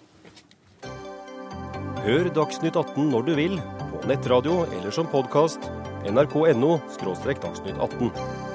[2.05, 3.55] Hør Dagsnytt 18 når du vil,
[3.95, 5.71] på nettradio eller som podkast.
[6.05, 8.54] nrk.no– dagsnytt 18.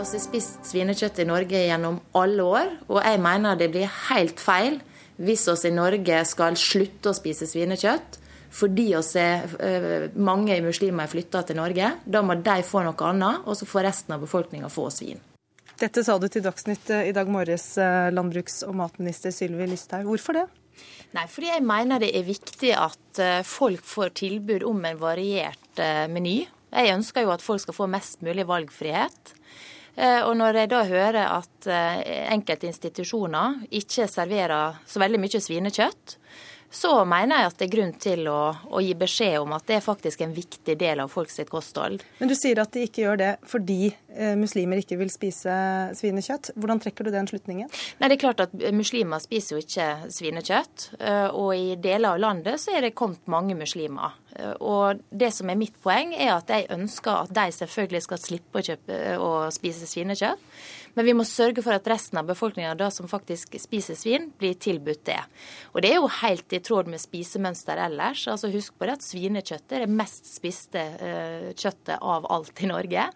[0.00, 4.38] Vi har spist svinekjøtt i Norge gjennom alle år, og jeg mener det blir helt
[4.40, 4.78] feil
[5.20, 8.16] hvis vi i Norge skal slutte å spise svinekjøtt
[8.56, 11.90] fordi er, eh, mange muslimer er flytta til Norge.
[12.08, 15.20] Da må de få noe annet, og så får resten av befolkninga få svin.
[15.76, 20.08] Dette sa du til Dagsnytt eh, i dag morges, eh, landbruks- og matminister Sylvi Listhaug.
[20.08, 20.46] Hvorfor det?
[21.12, 25.76] Nei, fordi jeg mener det er viktig at folk får tilbud om en variert
[26.08, 26.48] meny.
[26.72, 29.34] Jeg ønsker jo at folk skal få mest mulig valgfrihet.
[30.00, 31.98] Eh, og når jeg da hører at eh,
[32.32, 36.16] enkelte institusjoner ikke serverer så veldig mye svinekjøtt,
[36.70, 39.80] så mener jeg at det er grunn til å, å, gi beskjed om at det
[39.80, 42.04] er faktisk en viktig del av folks kosthold.
[42.20, 45.50] Men du sier at de ikke gjør det fordi eh, muslimer ikke vil spise
[45.98, 46.52] svinekjøtt.
[46.54, 47.70] Hvordan trekker du den slutningen?
[47.98, 50.86] Nei, det er klart at Muslimer spiser jo ikke svinekjøtt.
[51.00, 54.14] Eh, og i deler av landet så er det kommet mange muslimer.
[54.38, 58.22] Eh, og det som er mitt poeng, er at jeg ønsker at de selvfølgelig skal
[58.22, 60.46] slippe å, kjøpe, å spise svinekjøtt.
[60.94, 65.04] Men vi må sørge for at resten av befolkninga som faktisk spiser svin, blir tilbudt
[65.06, 65.18] det.
[65.72, 68.26] Og det er jo helt i tråd med spisemønster ellers.
[68.30, 72.70] Altså Husk på det at svinekjøttet er det mest spiste uh, kjøttet av alt i
[72.70, 73.06] Norge.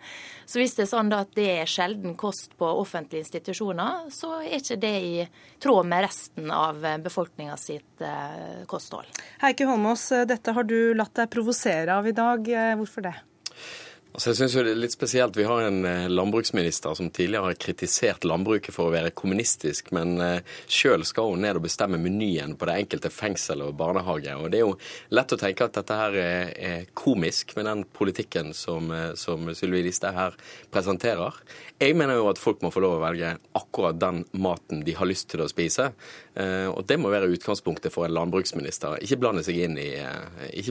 [0.47, 4.59] Så hvis det er sånn at det er sjelden kost på offentlige institusjoner, så er
[4.61, 5.15] ikke det i
[5.63, 9.09] tråd med resten av befolkninga sitt uh, kosthold.
[9.43, 12.55] Heike Holmås, dette har du latt deg provosere av i dag.
[12.79, 13.17] Hvorfor det?
[14.15, 15.35] Altså jeg synes jo det er litt spesielt.
[15.35, 20.13] Vi har en eh, landbruksminister som tidligere har kritisert landbruket for å være kommunistisk, men
[20.23, 24.37] eh, sjøl skal hun ned og bestemme menyen på det enkelte fengsel og barnehage.
[24.39, 24.77] Og Det er jo
[25.19, 29.83] lett å tenke at dette her er komisk med den politikken som, eh, som Sylvi
[29.89, 30.39] Listhaug her
[30.71, 31.43] presenterer.
[31.83, 35.11] Jeg mener jo at folk må få lov å velge akkurat den maten de har
[35.11, 35.91] lyst til å spise.
[36.35, 38.97] Og det må være utgangspunktet for en landbruksminister.
[39.05, 39.91] Ikke blande seg inn i,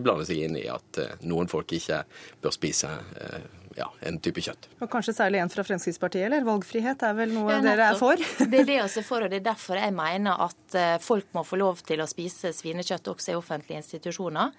[0.04, 2.02] blande seg inn i at noen folk ikke
[2.44, 2.92] bør spise
[3.34, 3.40] uh,
[3.78, 4.68] ja, en type kjøtt.
[4.82, 6.46] Og Kanskje særlig en fra Fremskrittspartiet, eller?
[6.48, 8.20] Valgfrihet er vel noe ja, dere er for?
[8.20, 11.32] det er det vi er for, og det er derfor jeg mener at eh, folk
[11.38, 14.54] må få lov til å spise svinekjøtt også i offentlige institusjoner.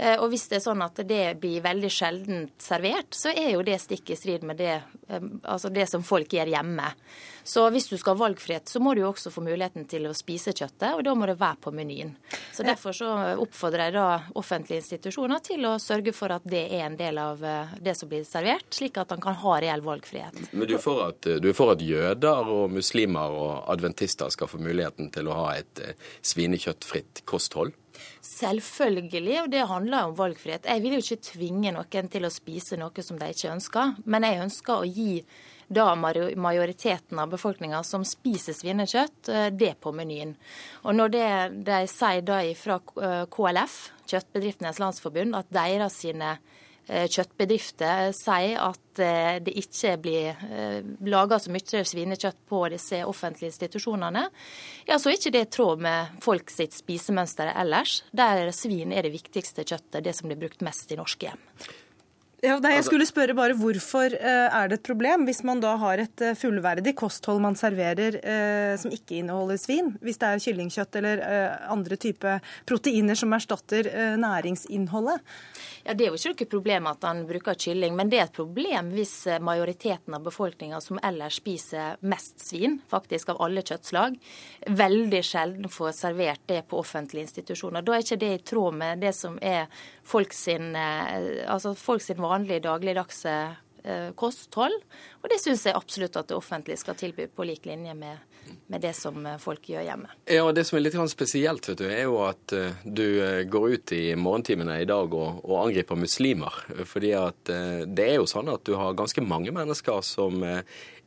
[0.00, 3.64] Eh, og hvis det er sånn at det blir veldig sjeldent servert, så er jo
[3.66, 6.86] det stikk i strid med det, eh, altså det som folk gjør hjemme.
[7.44, 10.14] Så hvis du skal ha valgfrihet, så må du jo også få muligheten til å
[10.16, 12.14] spise kjøttet, og da må det være på menyen.
[12.52, 13.10] Så Derfor så
[13.42, 14.06] oppfordrer jeg da
[14.38, 17.40] offentlige institusjoner til å sørge for at det er en del av
[17.80, 18.39] det som blir servert,
[18.74, 20.40] slik at han kan ha reell valgfrihet.
[20.52, 24.62] Men du er for at, er for at jøder og muslimer og adventister skal få
[24.62, 25.84] muligheten til å ha et
[26.26, 27.76] svinekjøttfritt kosthold?
[28.20, 30.68] Selvfølgelig, og det handler om valgfrihet.
[30.68, 34.26] Jeg vil jo ikke tvinge noen til å spise noe som de ikke ønsker, men
[34.26, 35.22] jeg ønsker å gi
[35.70, 40.34] da majoriteten av befolkninga som spiser svinekjøtt, eh, det på menyen.
[40.82, 41.28] Og når det
[41.68, 43.76] de sier da fra eh, KLF,
[44.10, 46.49] Kjøttbedriftenes Landsforbund, at deres sine eh,
[46.90, 50.40] kjøttbedrifter sier at eh, det ikke blir
[51.06, 54.26] laga så mye svinekjøtt på disse offentlige institusjonene,
[54.88, 59.06] ja, så er ikke det i tråd med folk sitt spisemønster ellers, der svin er
[59.06, 61.46] det viktigste kjøttet, det som blir brukt mest i norske hjem.
[62.40, 65.74] Ja, nei, jeg skulle spørre bare Hvorfor eh, er det et problem hvis man da
[65.80, 69.90] har et eh, fullverdig kosthold man serverer eh, som ikke inneholder svin?
[70.00, 71.22] Hvis det er kyllingkjøtt eller
[71.68, 75.20] andre typer proteiner som erstatter næringsinnholdet?
[75.84, 78.36] Ja, Det er jo ikke noe problem at han bruker kylling, men det er et
[78.36, 79.14] problem hvis
[79.44, 84.16] majoriteten av befolkninga som ellers spiser mest svin, faktisk av alle kjøttslag,
[84.80, 87.84] veldig sjelden får servert det på offentlige institusjoner.
[87.84, 89.68] Da er ikke det i tråd med det som er
[90.06, 93.34] folk sin, altså folk sin vanlig dagligdagse
[93.84, 94.76] eh, kosthold.
[95.20, 98.22] Og det syns jeg absolutt at det offentlige skal tilby på lik linje med,
[98.72, 100.12] med det som eh, folk gjør hjemme.
[100.24, 103.04] Ja, og Det som er litt spesielt, vet du, er jo at uh, du
[103.50, 106.62] går ut i morgentimene i dag og, og angriper muslimer.
[106.88, 107.52] Fordi at
[107.86, 110.40] det er jo sånn at du har ganske mange mennesker som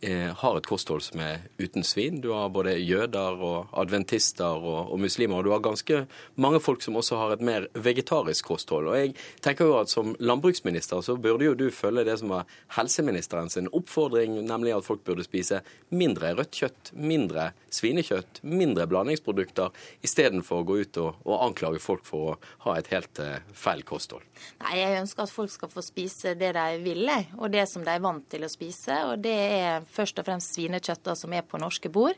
[0.03, 2.17] Eh, har et kosthold som er uten svin.
[2.19, 5.37] Du har både jøder og adventister og, og, muslimer.
[5.37, 6.01] Og du har ganske
[6.35, 8.89] mange folk som også har et mer vegetarisk kosthold.
[8.91, 12.47] Og jeg tenker jo at Som landbruksminister så burde jo du følge det som var
[12.75, 15.61] helseministeren sin oppfordring, nemlig at folk burde spise
[15.93, 19.71] mindre rødt kjøtt, mindre svinekjøtt, mindre blandingsprodukter,
[20.05, 22.35] istedenfor å gå ut og, og, anklage folk for å
[22.67, 24.25] ha et helt uh, feil kosthold.
[24.61, 27.93] Nei, Jeg ønsker at folk skal få spise det de vil, og det som de
[27.93, 28.99] er vant til å spise.
[29.09, 32.17] og det er først og fremst svinekjøtt som er på norske bord.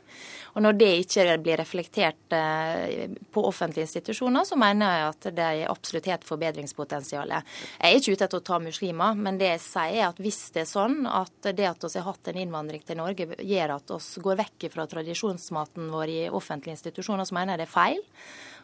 [0.54, 5.46] Og når det ikke blir reflektert uh, på offentlige institusjoner, så mener jeg at det
[5.46, 7.36] er absolutt helt forbedringspotensial.
[7.36, 7.44] Jeg
[7.80, 10.64] er ikke ute etter å ta muslimer, men det jeg sier er at hvis det
[10.64, 14.24] er sånn at det at vi har hatt en innvandring til Norge gjør at vi
[14.24, 18.02] går vekk fra tradisjonsmaten vår i offentlige institusjoner, så mener jeg det er feil.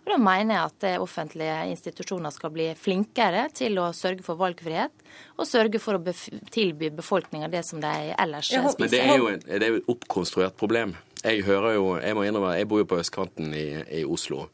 [0.03, 5.05] Og Da mener jeg at offentlige institusjoner skal bli flinkere til å sørge for valgfrihet,
[5.39, 6.15] og sørge for å
[6.51, 8.79] tilby befolkninga det som de ellers spiser.
[8.81, 10.97] Men det er jo, en, det er jo et oppkonstruert problem.
[11.23, 13.67] Jeg hører jo, jeg må innrømme, jeg bor jo på østkanten i,
[14.01, 14.49] i Oslo.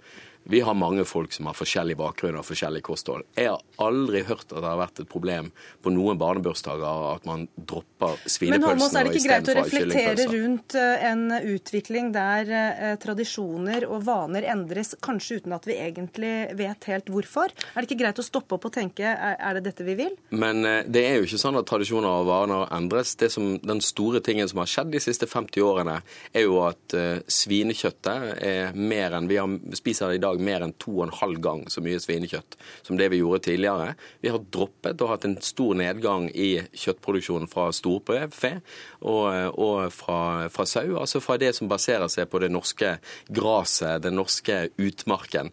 [0.50, 3.26] Vi har mange folk som har forskjellig bakgrunn og forskjellig kosthold.
[3.36, 5.50] Jeg har aldri hørt at det har vært et problem
[5.84, 10.26] på noen barnebursdager at man dropper svinepølsene Men Holmås, er det ikke greit å reflektere
[10.32, 16.32] rundt eh, en utvikling der eh, tradisjoner og vaner endres, kanskje uten at vi egentlig
[16.56, 17.52] vet helt hvorfor?
[17.52, 20.16] Er det ikke greit å stoppe opp og tenke er det dette vi vil?
[20.32, 23.12] Men eh, det er jo ikke sånn at tradisjoner og vaner endres.
[23.20, 26.00] Det som, den store tingen som har skjedd de siste 50 årene,
[26.32, 26.96] er jo at
[27.28, 31.16] svinekjøttet er mer enn vi har, spiser i dag dag mer enn to og en
[31.20, 33.94] halv gang så mye svinekjøtt som det vi gjorde tidligere.
[34.22, 38.54] Vi har droppet og hatt en stor nedgang i kjøttproduksjonen fra storfe
[39.00, 39.26] og,
[39.58, 40.96] og fra, fra, sau.
[40.98, 45.52] Altså fra det som baserer seg på det norske gresset, den norske utmarken.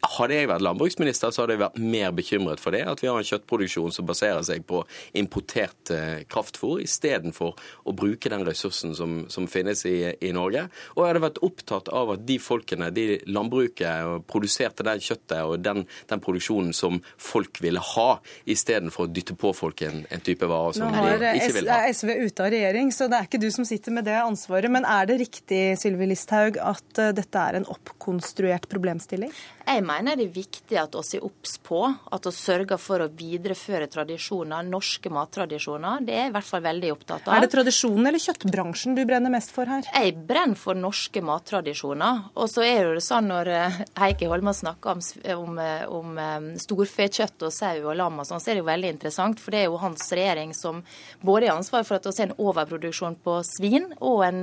[0.00, 2.86] Hadde jeg vært landbruksminister, så hadde jeg vært mer bekymret for det.
[2.88, 4.80] At vi har en kjøttproduksjon som baserer seg på
[5.20, 7.52] importert eh, kraftfôr, istedenfor
[7.84, 10.64] å bruke den ressursen som, som finnes i, i, Norge.
[10.94, 15.60] Og jeg hadde vært opptatt av at de folkene, de landbruket, produserte det kjøttet og
[15.60, 18.08] den, den, produksjonen som folk ville ha,
[18.48, 21.76] istedenfor å dytte på folk en, en type varer som de ikke vil ha.
[21.76, 24.16] Nå er SV ute av regjering, så det er ikke du som sitter med det
[24.22, 24.72] ansvaret.
[24.72, 29.32] Men er det riktig, Sylvi Listhaug, at eh, dette er en oppkonstruert problemstilling?
[29.66, 33.08] Jeg mener det er viktig at vi er obs på at vi sørger for å
[33.14, 36.04] videreføre tradisjoner, norske mattradisjoner.
[36.06, 37.36] Det er jeg i hvert fall veldig opptatt av.
[37.36, 39.86] Er det tradisjonen eller kjøttbransjen du brenner mest for her?
[39.86, 42.24] Jeg brenner for norske mattradisjoner.
[42.34, 45.04] Og så er det sånn når eh, Heikki Holmås snakker om,
[45.36, 48.70] om, eh, om, eh, storfekjøtt og sau og lam og sånn, så er det jo
[48.70, 49.42] veldig interessant.
[49.42, 50.82] For det er jo hans regjering som
[51.24, 54.42] både har ansvar for at vi har en overproduksjon på svin og en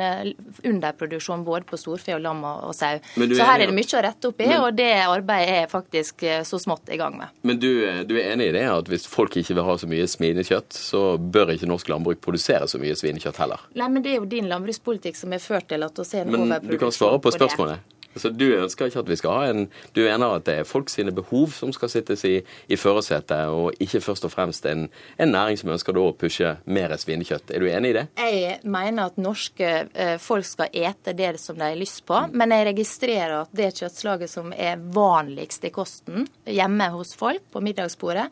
[0.63, 3.01] underproduksjon både på storfe og lam og sau.
[3.17, 4.49] Så her er det mye å rette opp i.
[4.57, 7.33] og det arbeidet er faktisk eh, så smått i gang med.
[7.47, 9.89] Men du, eh, du, er enig i det at hvis folk ikke vil ha så
[9.89, 13.67] mye svinekjøtt, så bør ikke norsk landbruk produsere så mye svinekjøtt heller?
[13.77, 16.35] Nei, men det er jo din landbrukspolitikk som har ført til at vi ser en
[16.35, 16.63] overproduksjon på det.
[16.67, 17.96] Men du kan svare på spørsmålet.
[18.21, 20.89] Så du ønsker ikke at vi skal ha en Du mener at det er folk
[20.91, 22.35] sine behov som skal sittes i,
[22.67, 24.87] i førersetet, og ikke først og fremst en,
[25.17, 27.51] en, næring som ønsker å pushe mer svinekjøtt.
[27.51, 28.05] Er du enig i det?
[28.17, 32.53] Jeg mener at norske eh, folk skal ete det som de har lyst på, men
[32.55, 38.27] jeg registrerer at det kjøttslaget som er vanligst i kosten hjemme hos folk på middagsbordet,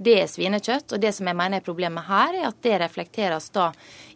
[0.00, 0.94] det er svinekjøtt.
[0.94, 3.70] Og det som jeg mener er problemet her, er at det reflekteres da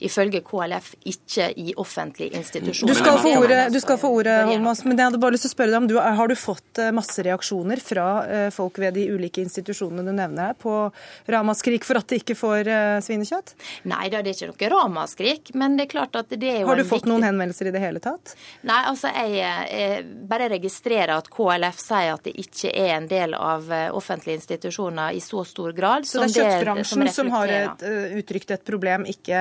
[0.04, 2.92] ifølge KLF ikke i offentlige institusjoner.
[2.92, 5.52] Du skal få ordet, du skal få ordet Holmås, men jeg hadde bare lyst til
[5.52, 8.96] å spørre deg om du, Har du fått eh, masse reaksjoner fra eh, folk ved
[8.98, 10.74] de ulike institusjonene du nevner her, på
[11.30, 13.54] ramaskrik for at de ikke får eh, svinekjøtt?
[13.90, 15.54] Nei da, det er ikke noe ramaskrik.
[15.58, 17.12] Men det er klart at det er jo Har du fått viktig...
[17.12, 18.34] noen henvendelser i det hele tatt?
[18.66, 23.36] Nei, altså jeg, jeg bare registrerer at KLF sier at det ikke er en del
[23.38, 26.08] av offentlige institusjoner i så stor grad.
[26.08, 27.84] Så det er kjøttbransjen som, har et,
[28.20, 29.40] uttrykt et problem, ikke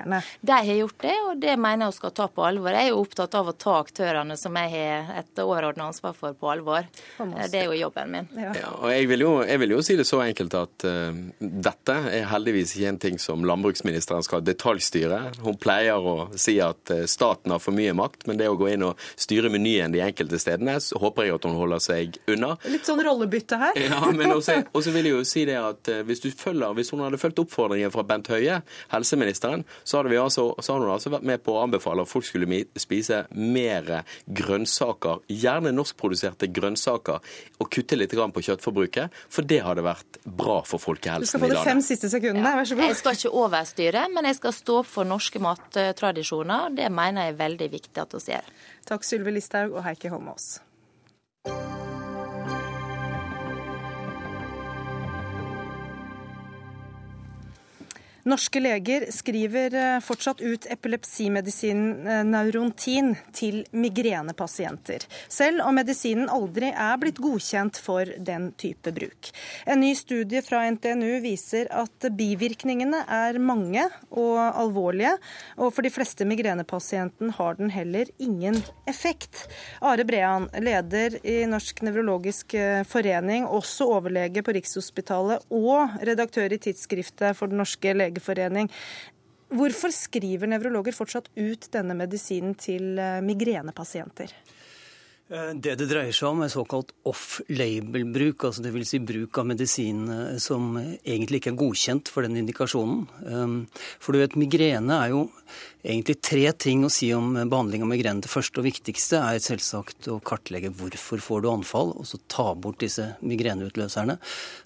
[0.00, 0.22] brukerne?
[0.40, 2.70] De har gjort det, og det mener jeg vi skal ta på alvor.
[2.72, 6.34] Jeg er jo opptatt av å ta aktørene som jeg har et overordnet ansvar for,
[6.34, 6.86] på alvor.
[7.50, 8.28] Det er jo jobben min.
[8.36, 11.96] Ja, og jeg vil, jo, jeg vil jo si det så enkelt at uh, dette
[12.10, 15.20] er heldigvis ikke en ting som landbruksministeren skal detaljstyre.
[15.44, 18.70] Hun pleier å si at uh, staten har for mye makt, men det å gå
[18.72, 22.54] inn og styre menyen de enkelte stedene, så håper jeg at hun holder seg unna.
[22.70, 23.78] Litt sånn rollebytte her.
[23.90, 27.02] Ja, men også, også vil jeg jo si det at hvis, du følger, hvis hun
[27.02, 28.60] hadde fulgt oppfordringen fra Bent Høie,
[28.92, 32.10] helseministeren, så hadde, vi altså, så hadde hun altså vært med på å anbefale at
[32.10, 33.90] folk skulle spise mer
[34.26, 37.20] grønnsaker, gjerne norskproduserte grønnsaker,
[37.60, 41.26] og kutte litt på kjøttforbruket, for det hadde vært bra for folkehelsen i landet.
[41.26, 42.86] Du skal få de fem siste sekundene, vær så god.
[42.90, 46.74] Jeg skal ikke overstyre, men jeg skal stå opp for norske mattradisjoner.
[46.80, 48.50] Det mener jeg er veldig viktig at vi gjør.
[48.90, 50.58] Takk Sylvi Listhaug og Heikki Holmås.
[58.28, 66.68] Norske leger skriver eh, fortsatt ut epilepsimedisinen eh, Neurontin til migrenepasienter, selv om medisinen aldri
[66.70, 69.30] er blitt godkjent for den type bruk.
[69.64, 75.14] En ny studie fra NTNU viser at bivirkningene er mange og alvorlige,
[75.56, 78.60] og for de fleste migrenepasienten har den heller ingen
[78.90, 79.46] effekt.
[79.80, 86.60] Are Brean, leder i Norsk nevrologisk eh, forening, også overlege på Rikshospitalet og redaktør i
[86.60, 88.70] tidsskriftet for Den norske legeforening.
[89.50, 94.30] Hvorfor skriver nevrologer fortsatt ut denne medisinen til eh, migrenepasienter?
[95.30, 98.88] Eh, Det det dreier seg om, er såkalt off-label-bruk, altså dvs.
[98.88, 103.66] Si bruk av medisin eh, som egentlig ikke er godkjent for den indikasjonen.
[103.98, 105.26] For du vet, migrene er jo
[105.82, 108.24] egentlig tre ting å si om behandling av migrene.
[108.24, 112.50] Det første og viktigste er selvsagt å kartlegge hvorfor får du anfall, og så ta
[112.54, 114.18] bort disse migreneutløserne.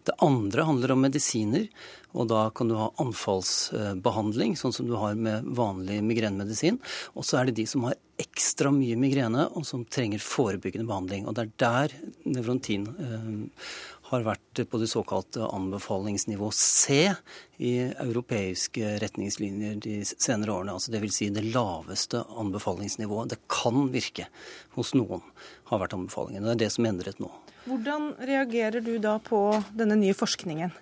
[0.07, 1.69] Det andre handler om medisiner,
[2.15, 6.79] og da kan du ha anfallsbehandling, sånn som du har med vanlig migrenemedisin.
[7.19, 11.27] Og så er det de som har ekstra mye migrene, og som trenger forebyggende behandling.
[11.27, 11.97] Og det er der
[12.37, 13.67] nevrontin eh,
[14.11, 17.09] har vært på det såkalte anbefalingsnivå C
[17.57, 20.75] i europeiske retningslinjer de senere årene.
[20.77, 21.17] Altså Dvs.
[21.17, 23.33] Si det laveste anbefalingsnivået.
[23.33, 24.29] Det kan virke
[24.77, 25.25] hos noen,
[25.71, 26.45] har vært anbefalingen.
[26.45, 27.33] Det er det som er endret nå.
[27.65, 29.41] Hvordan reagerer du da på
[29.73, 30.75] denne nye forskningen?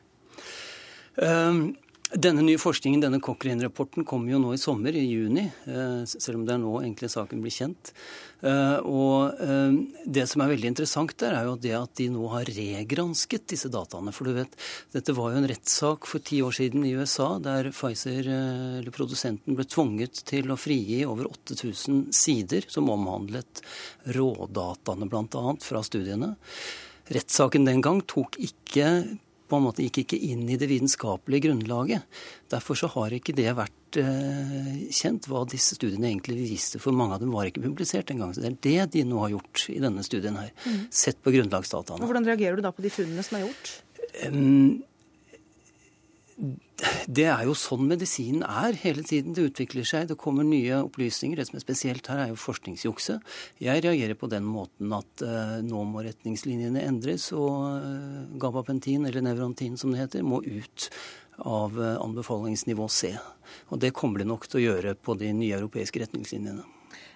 [1.15, 1.77] Um,
[2.13, 5.47] Denne nye forskningen, denne Cochrane-rapporten, kommer jo nå i sommer, i juni.
[5.65, 7.93] eh, Selv om det er nå egentlig saken blir kjent.
[8.43, 9.73] Eh, Og eh,
[10.05, 13.71] det som er veldig interessant der, er jo det at de nå har regransket disse
[13.73, 14.13] dataene.
[14.13, 14.53] For du vet,
[14.93, 19.57] dette var jo en rettssak for ti år siden i USA, der Pfizer, eller produsenten,
[19.57, 23.65] ble tvunget til å frigi over 8000 sider som omhandlet
[24.13, 25.57] rådataene, bl.a.
[25.65, 26.35] fra studiene.
[27.09, 29.17] Rettssaken den gang tok ikke
[29.53, 32.07] på en måte gikk ikke inn i det vitenskapelige grunnlaget.
[32.53, 37.19] Derfor så har ikke det vært eh, kjent hva disse studiene egentlig viste, for mange
[37.19, 38.33] av dem var ikke publisert engang.
[38.33, 40.55] Så det er det de nå har gjort i denne studien her.
[40.65, 40.87] Mm.
[41.03, 42.09] Sett på grunnlagsdataene.
[42.09, 43.75] Hvordan reagerer du da på de funnene som er gjort?
[44.25, 44.81] Um,
[47.07, 49.35] det er jo sånn medisinen er hele tiden.
[49.37, 51.39] Det utvikler seg, det kommer nye opplysninger.
[51.39, 53.19] Det som er spesielt her, er jo forskningsjukse.
[53.63, 59.25] Jeg reagerer på den måten at uh, nå må retningslinjene endres, og uh, gabapentin, eller
[59.25, 60.89] nevrontin som det heter, må ut
[61.39, 63.15] av uh, anbefalingsnivå C.
[63.71, 66.65] Og det kommer det nok til å gjøre på de nye europeiske retningslinjene.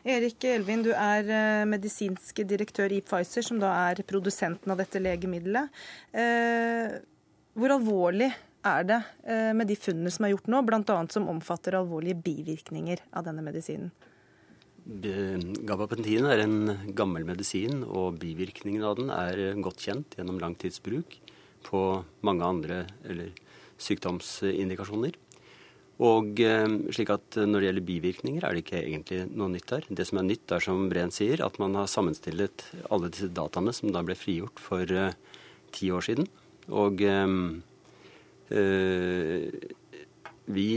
[0.07, 1.27] Erik Elvin, du er
[1.67, 5.83] medisinske medisinsk direktør i Pfizer, som da er produsenten av dette legemiddelet.
[7.59, 8.29] Hvor alvorlig
[8.67, 10.99] er det eh, med de funnene som er gjort nå, bl.a.
[11.13, 13.93] som omfatter alvorlige bivirkninger av denne medisinen?
[14.87, 16.59] Gabapentin er en
[16.95, 21.17] gammel medisin, og bivirkningen av den er godt kjent gjennom langtidsbruk
[21.67, 21.83] på
[22.27, 23.33] mange andre eller
[23.83, 25.19] sykdomsindikasjoner.
[26.07, 29.87] Og eh, slik at Når det gjelder bivirkninger, er det ikke egentlig noe nytt der.
[29.89, 33.73] Det som er nytt, er som Breen sier, at man har sammenstillet alle disse dataene
[33.75, 35.17] som da ble frigjort for eh,
[35.75, 36.29] ti år siden.
[36.67, 37.01] Og
[40.47, 40.69] vi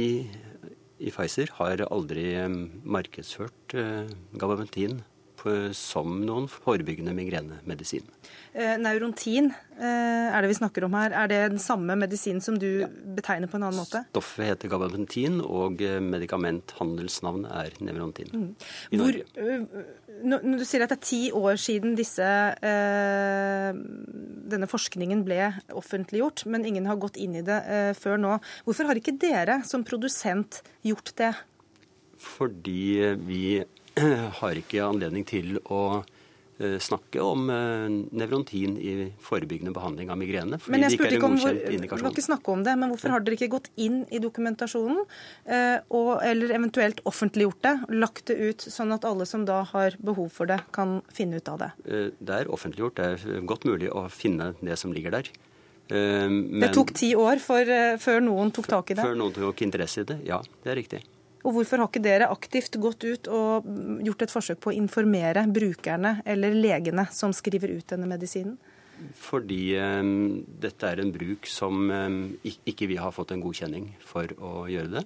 [0.99, 2.49] i Pfizer har aldri eh,
[2.83, 4.09] markedsført eh,
[5.39, 8.05] gabapentin som noen forebyggende migrenemedisin.
[8.53, 11.13] Eh, Neurontin eh, er det vi snakker om her.
[11.13, 12.85] Er det den samme medisinen som du
[13.15, 14.03] betegner på en annen måte?
[14.11, 18.33] Stoffet heter gabapentin, og medikamenthandelsnavn medikamenthandelsnavnet er nevrontin.
[18.33, 18.55] Mm.
[18.99, 19.19] Hvor,
[20.23, 22.29] når du sier at det er ti år siden disse,
[24.49, 27.61] denne forskningen ble offentliggjort, men ingen har gått inn i det
[27.99, 28.39] før nå.
[28.65, 31.33] Hvorfor har ikke dere som produsent gjort det?
[32.19, 33.43] Fordi vi
[34.41, 35.83] har ikke anledning til å
[36.59, 37.85] Eh, snakke om eh,
[38.19, 38.93] nevrontin i
[39.23, 40.57] forebyggende behandling av migrene.
[40.67, 43.37] Men jeg spurte ikke om hvor, var ikke snakke om det, men hvorfor har dere
[43.37, 44.99] ikke gått inn i dokumentasjonen
[45.47, 49.95] eh, og, eller eventuelt offentliggjort det, lagt det ut sånn at alle som da har
[50.03, 51.69] behov for det, kan finne ut av det?
[52.19, 52.99] Det er offentliggjort.
[52.99, 55.31] Det er godt mulig å finne det som ligger der.
[55.89, 57.71] Men, det tok ti år for,
[58.03, 59.07] før noen tok tak i det?
[59.07, 60.41] Før noen tok interesse i det, ja.
[60.59, 61.01] Det er riktig.
[61.45, 63.67] Og hvorfor har ikke dere aktivt gått ut og
[64.05, 68.57] gjort et forsøk på å informere brukerne eller legene som skriver ut denne medisinen?
[69.15, 74.33] Fordi um, dette er en bruk som um, ikke vi har fått en godkjenning for
[74.43, 75.05] å gjøre det.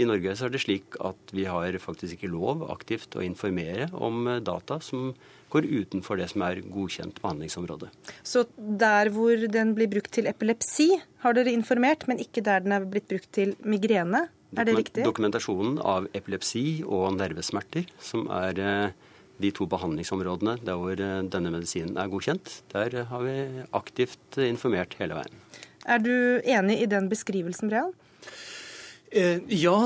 [0.00, 3.90] I Norge så er det slik at vi har faktisk ikke lov aktivt å informere
[3.92, 5.10] om eh, data som
[5.52, 7.90] går utenfor det som er godkjent behandlingsområde.
[8.24, 12.72] Så der hvor den blir brukt til epilepsi, har dere informert, men ikke der den
[12.72, 14.30] er blitt brukt til migrene?
[14.52, 15.04] Er det riktig?
[15.06, 19.10] Dokumentasjonen av epilepsi og nervesmerter, som er eh,
[19.42, 23.36] de to behandlingsområdene der hvor eh, denne medisinen er godkjent, der har vi
[23.72, 25.42] aktivt informert hele veien.
[25.88, 27.94] Er du enig i den beskrivelsen, Brean?
[29.10, 29.76] Eh, ja,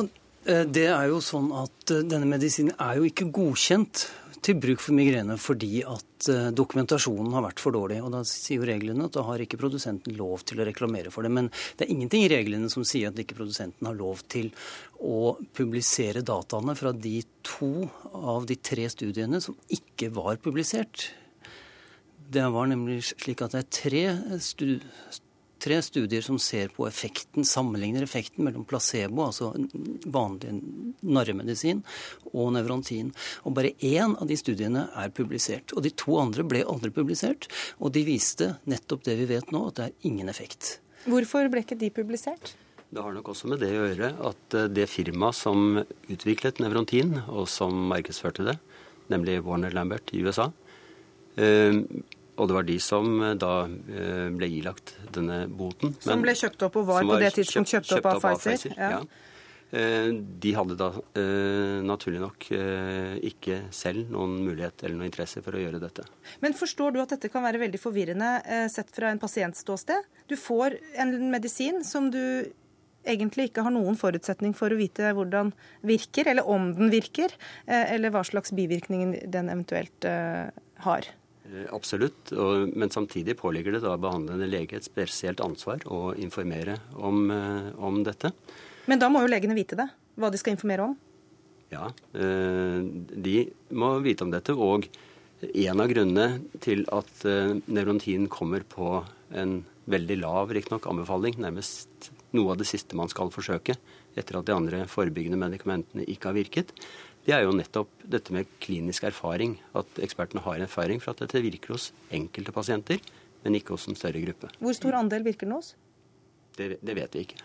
[0.46, 4.04] det er jo sånn at denne medisinen er jo ikke godkjent
[4.44, 8.00] til bruk for migrene fordi at eh, dokumentasjonen har vært for dårlig.
[8.04, 11.26] Og Da sier jo reglene at da har ikke produsenten lov til å reklamere for
[11.26, 11.32] det.
[11.36, 14.50] Men det er ingenting i reglene som sier at ikke produsenten har lov til
[15.02, 21.10] å publisere dataene fra de to av de tre studiene som ikke var publisert.
[22.26, 24.04] Det var nemlig slik at det er tre
[25.62, 29.52] tre studier som ser på effekten, sammenligner effekten mellom placebo, altså
[30.12, 30.56] vanlig
[31.00, 31.82] narremedisin,
[32.32, 33.12] og nevrontin.
[33.44, 35.74] Og bare én av de studiene er publisert.
[35.76, 37.48] Og de to andre ble aldri publisert.
[37.80, 40.78] Og de viste nettopp det vi vet nå, at det er ingen effekt.
[41.06, 42.56] Hvorfor ble ikke de publisert?
[42.86, 45.80] Det har nok også med det å gjøre at eh, det firmaet som
[46.12, 48.54] utviklet nevrontin, og som markedsførte det,
[49.10, 50.52] nemlig Warner Lambert i USA,
[51.34, 51.82] eh,
[52.36, 55.94] og det var de som eh, da eh, ble ilagt denne boten.
[56.04, 58.58] Som ble kjøpt opp og var, på det tidspunkt kjøpt, kjøpt, opp, av, av Pfizer?
[58.60, 58.90] Pfizer ja.
[58.98, 59.22] ja.
[59.76, 60.10] Eh,
[60.44, 60.90] de hadde da
[61.82, 62.44] naturlig nok
[63.26, 66.04] ikke selv noen mulighet eller noen interesse for å gjøre dette.
[66.44, 68.30] Men forstår du at dette kan være veldig forvirrende
[68.72, 70.06] sett fra en pasientståsted?
[70.30, 72.22] Du får en medisin som du
[73.06, 75.52] egentlig ikke har noen forutsetning for å vite hvordan
[75.86, 77.34] virker, eller om den virker,
[77.66, 80.06] eller hva slags bivirkninger den eventuelt
[80.86, 81.10] har.
[81.52, 82.32] Eh, absolutt,
[82.74, 88.02] men samtidig påligger det da behandlende lege et spesielt ansvar å informere om, eh, om,
[88.04, 88.32] dette.
[88.86, 90.96] Men da må jo legene vite det, hva de skal informere om?
[91.70, 94.54] Ja, eh, de må vite om dette.
[94.54, 94.88] Og
[95.42, 97.22] en av grunnene til at
[97.68, 103.30] nevrontin kommer på en veldig lav riktignok anbefaling, nærmest noe av det siste man skal
[103.30, 103.76] forsøke
[104.16, 106.72] etter at de andre forebyggende medikamentene ikke har virket,
[107.26, 109.56] det er jo nettopp dette med klinisk erfaring.
[109.78, 113.02] At ekspertene har erfaring for at dette virker hos enkelte pasienter,
[113.42, 114.52] men ikke hos en større gruppe.
[114.62, 115.74] Hvor stor andel virker den hos?
[116.56, 117.42] Det, det vet vi ikke.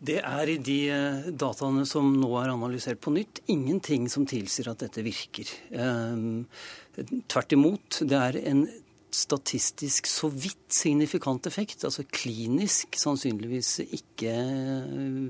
[0.00, 4.70] Det er i de eh, dataene som nå er analysert på nytt, ingenting som tilsier
[4.72, 5.50] at dette virker.
[5.76, 6.46] Ehm,
[7.28, 8.00] tvert imot.
[8.08, 8.64] Det er en
[9.16, 15.28] statistisk så vidt signifikant effekt, altså klinisk sannsynligvis ikke eh,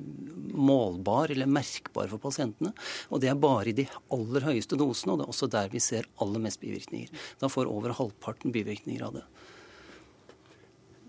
[0.56, 2.72] målbar eller merkbar for pasientene.
[3.10, 5.82] Og det er bare i de aller høyeste dosene, og det er også der vi
[5.84, 7.12] ser aller mest bivirkninger.
[7.42, 9.26] Da får over halvparten bivirkninger av det.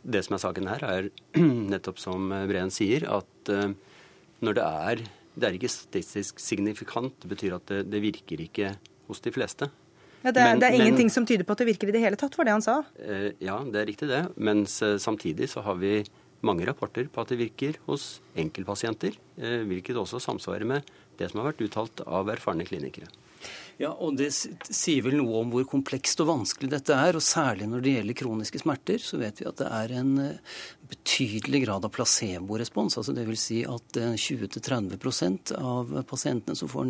[0.01, 1.09] Det som er saken her, er
[1.73, 3.73] nettopp som Breen sier, at eh,
[4.41, 7.15] når det er det er ikke statistisk signifikant.
[7.23, 8.73] Det betyr at det, det virker ikke
[9.07, 9.69] hos de fleste.
[10.21, 11.95] Ja, det, er, men, det er ingenting men, som tyder på at det virker i
[11.95, 12.81] det hele tatt, for det han sa?
[13.01, 14.21] Eh, ja, det er riktig det.
[14.37, 16.01] Mens eh, samtidig så har vi
[16.45, 19.17] mange rapporter på at det virker hos enkeltpasienter.
[19.41, 23.09] Eh, hvilket også samsvarer med det som har vært uttalt av erfarne klinikere.
[23.81, 27.17] Ja, og Det sier vel noe om hvor komplekst og vanskelig dette er.
[27.17, 30.11] og Særlig når det gjelder kroniske smerter, så vet vi at det er en
[30.91, 32.97] betydelig grad av placebo-respons.
[32.99, 33.41] altså Dvs.
[33.41, 36.89] Si at 20-30 eh, av pasientene som får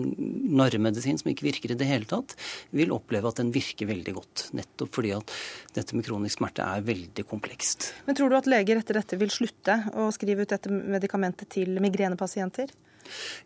[0.61, 2.35] narremedisin som ikke virker i det hele tatt,
[2.75, 4.47] vil oppleve at den virker veldig godt.
[4.57, 5.33] Nettopp fordi at
[5.77, 7.91] dette med kronisk smerte er veldig komplekst.
[8.07, 11.77] Men tror du at leger etter dette vil slutte å skrive ut dette medikamentet til
[11.83, 12.73] migrenepasienter?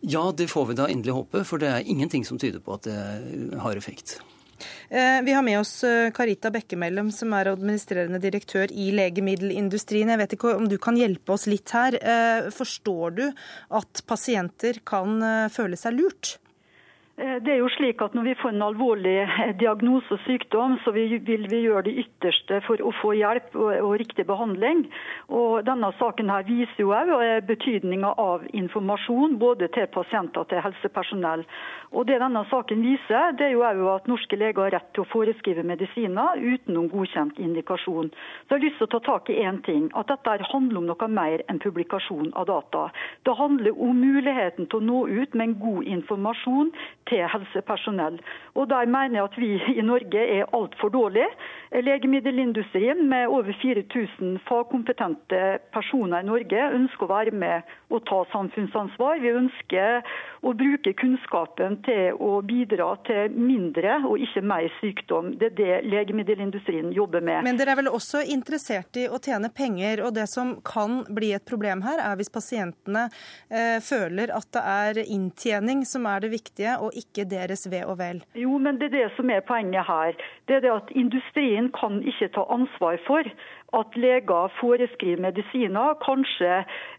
[0.02, 2.88] Ja, det får vi da endelig håpe, for det er ingenting som tyder på at
[2.88, 4.20] det har effekt.
[4.90, 10.14] Eh, vi har med oss eh, Karita Bekkemellem, som er administrerende direktør i legemiddelindustrien.
[10.14, 12.00] Jeg vet ikke om du kan hjelpe oss litt her.
[12.00, 13.26] Eh, forstår du
[13.82, 15.20] at pasienter kan
[15.54, 16.38] føle seg lurt?
[17.18, 20.76] Eh, det er jo slik at Når vi får en alvorlig eh, diagnose og sykdom,
[20.84, 24.84] så vil vi gjøre det ytterste for å få hjelp og, riktig behandling.
[25.32, 30.60] Og Denne saken her viser jo eh, betydninga av informasjon både til pasienter og til
[30.66, 31.46] helsepersonell.
[31.96, 35.08] Og Det denne saken viser, det er jo at norske leger har rett til å
[35.08, 38.10] foreskrive medisiner uten noen godkjent indikasjon.
[38.12, 40.90] Så jeg har lyst til å ta tak i én ting, at dette handler om
[40.90, 42.90] noe mer enn publikasjon av data.
[43.24, 46.74] Det handler om muligheten til å nå ut med en god informasjon
[47.08, 48.20] til helsepersonell.
[48.60, 51.32] Og Der mener jeg at vi i Norge er altfor dårlige.
[51.72, 59.22] Legemiddelindustrien med over 4000 fagkompetente personer i Norge ønsker å være med og ta samfunnsansvar.
[59.24, 60.02] Vi ønsker
[60.44, 65.34] å bruke kunnskapen til å bidra til mindre og ikke mer sykdom.
[65.40, 67.44] Det er det legemiddelindustrien jobber med.
[67.48, 71.34] Men dere er vel også interessert i å tjene penger, og det som kan bli
[71.38, 73.08] et problem her, er hvis pasientene
[73.50, 78.00] eh, føler at det er inntjening som er det viktige, og ikke deres ve og
[78.02, 78.24] vel?
[78.38, 80.18] Jo, men det er det som er poenget her.
[80.50, 83.28] Det er det at Industrien kan ikke ta ansvar for
[83.76, 86.52] at leger foreskriver medisiner, kanskje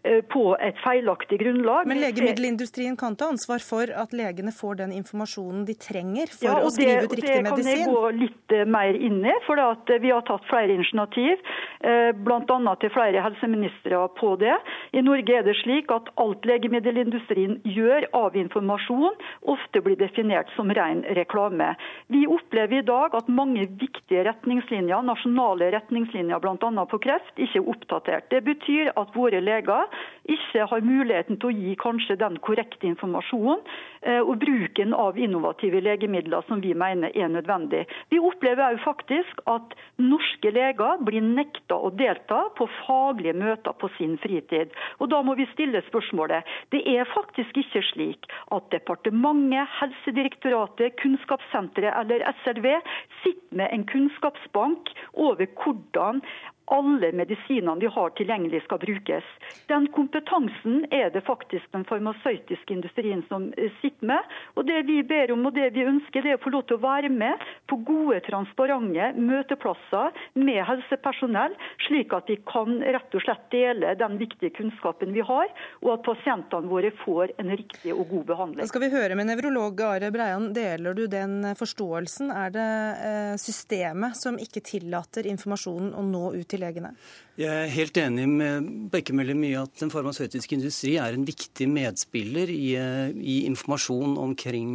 [0.03, 1.87] eh, på et feilaktig grunnlag.
[1.89, 6.57] Men legemiddelindustrien kan ta ansvar for at legene får den informasjonen de trenger for ja,
[6.61, 7.57] å skrive det, ut riktig medisin?
[7.57, 9.35] Det kan jeg gå litt eh, mer inn i.
[9.47, 11.41] for at Vi har tatt flere initiativ,
[11.81, 12.75] eh, bl.a.
[12.81, 14.55] til flere helseministre på det.
[14.93, 19.17] I Norge er det slik at alt legemiddelindustrien gjør av informasjon,
[19.49, 21.73] ofte blir definert som ren reklame.
[22.13, 26.85] Vi opplever i dag at mange viktige retningslinjer, nasjonale retningslinjer bl.a bl.a.
[26.85, 28.29] på kreft, ikke er oppdatert.
[28.31, 29.87] Det betyr at våre leger
[30.27, 33.61] ikke har muligheten til å gi kanskje den korrekte informasjonen
[34.01, 37.85] eh, og bruken av innovative legemidler som vi mener er nødvendig.
[38.11, 43.89] Vi opplever òg faktisk at norske leger blir nekta å delta på faglige møter på
[43.97, 44.73] sin fritid.
[44.99, 46.45] Og Da må vi stille spørsmålet.
[46.71, 52.67] Det er faktisk ikke slik at departementet, Helsedirektoratet, Kunnskapssenteret eller SLV
[53.21, 56.21] sitter med en kunnskapsbank over hvordan
[56.67, 59.27] alle medisinene vi har tilgjengelig skal brukes.
[59.71, 64.35] Den kompetansen er det faktisk den farmasøytiske industrien som eh, sitter med.
[64.55, 66.79] Og Det vi ber om og det vi ønsker, det er å få lov til
[66.79, 71.55] å være med på gode, transparente møteplasser med helsepersonell,
[71.87, 75.47] slik at vi kan rett og slett dele den viktige kunnskapen vi har,
[75.85, 78.65] og at pasientene våre får en riktig og god behandling.
[78.65, 80.51] Da skal vi høre med nevrolog Are Breian.
[80.55, 82.31] Deler du den forståelsen?
[82.33, 82.67] Er det
[83.07, 86.91] eh, systemet som ikke tillater informasjonen å nå ut til til legene?
[87.37, 92.51] Jeg er helt enig med Bekkemellem i at den farmasøytiske industri er en viktig medspiller
[92.51, 94.73] i, i, informasjon omkring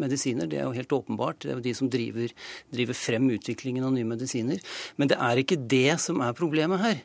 [0.00, 0.48] medisiner.
[0.48, 1.44] Det er jo helt åpenbart.
[1.44, 2.32] Det er jo de som driver,
[2.72, 4.60] driver frem utviklingen av nye medisiner.
[4.96, 7.00] Men det er ikke det som er problemet her.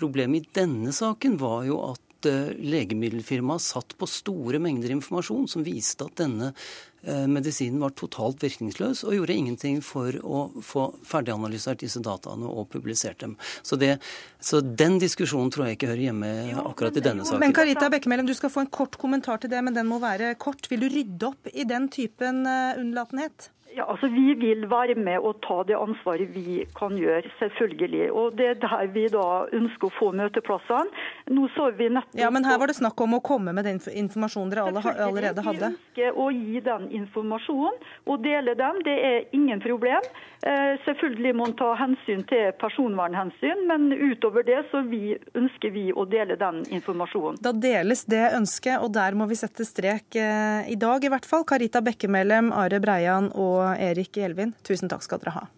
[0.00, 5.66] Problemet i denne saken var jo at eh, legemiddelfirmaet satt på store mengder informasjon som
[5.66, 11.80] viste at denne Eh, medisinen var totalt virkningsløs og gjorde ingenting for å få ferdiganalysert
[11.80, 13.36] disse dataene og publisert dem.
[13.62, 13.94] Så, det,
[14.40, 16.32] så, den diskusjonen tror jeg ikke hører hjemme
[16.64, 17.40] akkurat i denne saken.
[17.42, 20.34] Men Karita Bekkemellem, du skal få en kort kommentar til det, men den må være
[20.40, 20.68] kort.
[20.70, 23.50] Vil du rydde opp i den typen eh, unnlatenhet?
[23.76, 28.10] Ja, altså Vi vil være med og ta det ansvaret vi kan gjøre, selvfølgelig.
[28.12, 30.90] Og Det er der vi da ønsker å få møteplassene.
[31.30, 32.18] Nå så vi nettopp...
[32.18, 35.44] Ja, Men her var det snakk om å komme med den informasjonen dere alle, allerede
[35.46, 35.70] hadde?
[35.70, 38.82] Vi ønsker å gi den informasjonen og dele den.
[38.86, 40.10] Det er ingen problem.
[40.40, 45.86] Eh, selvfølgelig må man ta hensyn til personvernhensyn, men utover det så vi, ønsker vi
[45.92, 47.40] å dele den informasjonen.
[47.44, 51.28] Da deles det ønsket, og der må vi sette strek eh, i dag i hvert
[51.28, 51.46] fall.
[51.48, 55.48] Karita Bekkemellem, Are Breian og Erik Elvin, tusen takk skal dere ha.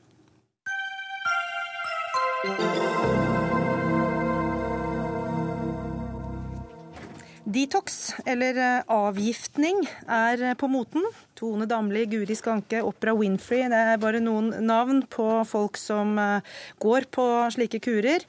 [7.52, 11.04] Detox, eller eh, avgiftning, er på moten.
[11.36, 13.66] Tone Damli, Guri Skanke, Opera Winfrey.
[13.68, 18.24] Det er bare noen navn på folk som eh, går på slike kurer.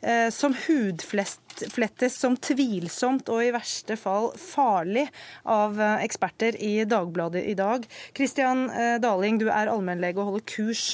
[0.00, 5.06] Eh, som hudflettes som tvilsomt og i verste fall farlig
[5.48, 7.86] av eksperter i Dagbladet i dag.
[8.16, 8.66] Kristian
[9.00, 10.84] Daling, du er allmennlege og holder kurs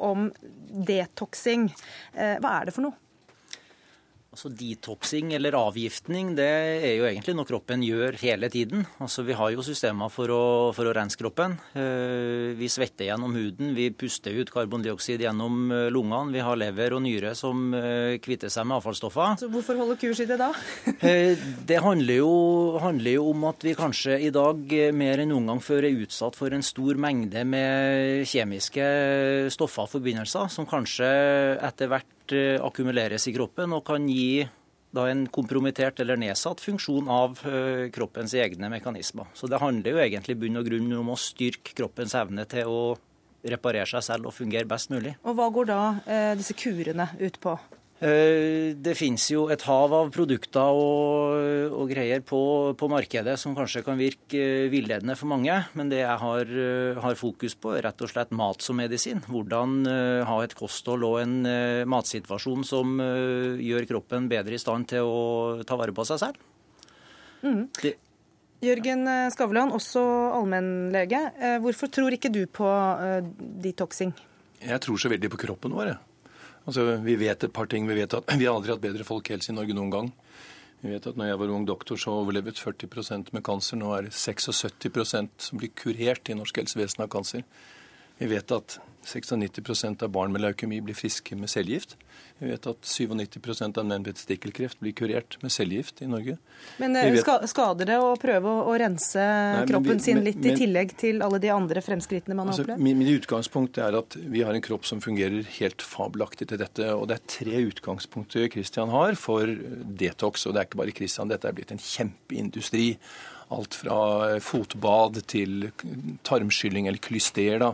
[0.00, 0.30] om
[0.88, 1.70] detoxing.
[2.14, 3.09] Hva er det for noe?
[4.40, 8.86] Altså Detoxing eller avgiftning det er jo egentlig noe kroppen gjør hele tiden.
[9.04, 11.58] Altså Vi har jo systemer for å, for å rense kroppen.
[11.76, 16.32] Eh, vi svetter gjennom huden, vi puster ut karbondioksid gjennom eh, lungene.
[16.32, 19.34] Vi har lever og nyre som eh, kvitter seg med avfallsstoffer.
[19.42, 20.48] Så Hvorfor holde kurs i det da?
[21.68, 22.32] det handler jo,
[22.80, 26.40] handler jo, om at vi kanskje i dag mer enn noen gang før er utsatt
[26.40, 28.88] for en stor mengde med kjemiske
[29.52, 31.12] stoffer og forbindelser, som kanskje
[31.60, 34.46] etter hvert Eh, akkumuleres i kroppen og kan gi
[34.90, 39.30] da en kompromittert eller nedsatt funksjon av eh, kroppens egne mekanismer.
[39.34, 42.82] Så det handler jo egentlig bunn og grunn om å styrke kroppens evne til å
[43.46, 45.14] reparere seg selv og fungere best mulig.
[45.24, 47.54] Og Hva går da eh, disse kurene ut på?
[48.00, 51.34] Eh, det finnes jo et hav av produkter og,
[51.76, 52.40] og greier på,
[52.80, 57.18] på, markedet som kanskje kan virke villedende for mange, men det jeg har, eh, har,
[57.20, 59.20] fokus på, er rett og slett mat som medisin.
[59.28, 59.84] Hvordan
[60.24, 61.36] ha et kosthold og en
[61.90, 65.20] matsituasjon som gjør kroppen bedre i stand til å
[65.68, 66.40] ta vare på seg selv.
[67.44, 67.66] Mm.
[67.82, 67.96] Det...
[68.64, 70.02] Jørgen Skavlan, også
[70.36, 71.20] allmennlege.
[71.64, 72.68] Hvorfor tror ikke du på
[73.64, 74.12] detoxing?
[74.60, 75.94] Jeg tror så veldig på kroppen vår.
[75.94, 76.09] Jeg.
[76.66, 77.88] Altså, vi vet et par ting.
[77.88, 80.12] Vi vet at vi har aldri hatt bedre folkehelse i Norge noen gang.
[80.80, 83.80] Vi vet at når jeg var ung doktor, så overlevet 40% med kanser.
[83.80, 87.44] Nå er det 76% som blir kurert i norsk helsevesen av kanser.
[88.20, 91.96] Vi vet at 96% av barn med leukemi blir friske med cellegift.
[92.40, 96.36] Vi vet at 97% av menn med testikkelkreft blir kurert med cellegift i Norge.
[96.80, 97.48] Men eh, vet...
[97.48, 101.24] skader det å prøve å rense Nei, kroppen vi, sin litt men, i tillegg til
[101.24, 102.84] alle de andre fremskrittene man altså, har opplevd?
[102.84, 106.92] Min, min utgangspunkt er at vi har en kropp som fungerer helt fabelaktig til dette.
[106.92, 109.48] Og det er tre utgangspunkter Christian har for
[110.04, 110.44] detox.
[110.44, 112.94] Og det er ikke bare Christian, dette er blitt en kjempeindustri.
[113.50, 115.72] Alt fra fotbad til
[116.22, 117.56] tarmskylling eller klyster.
[117.58, 117.72] da,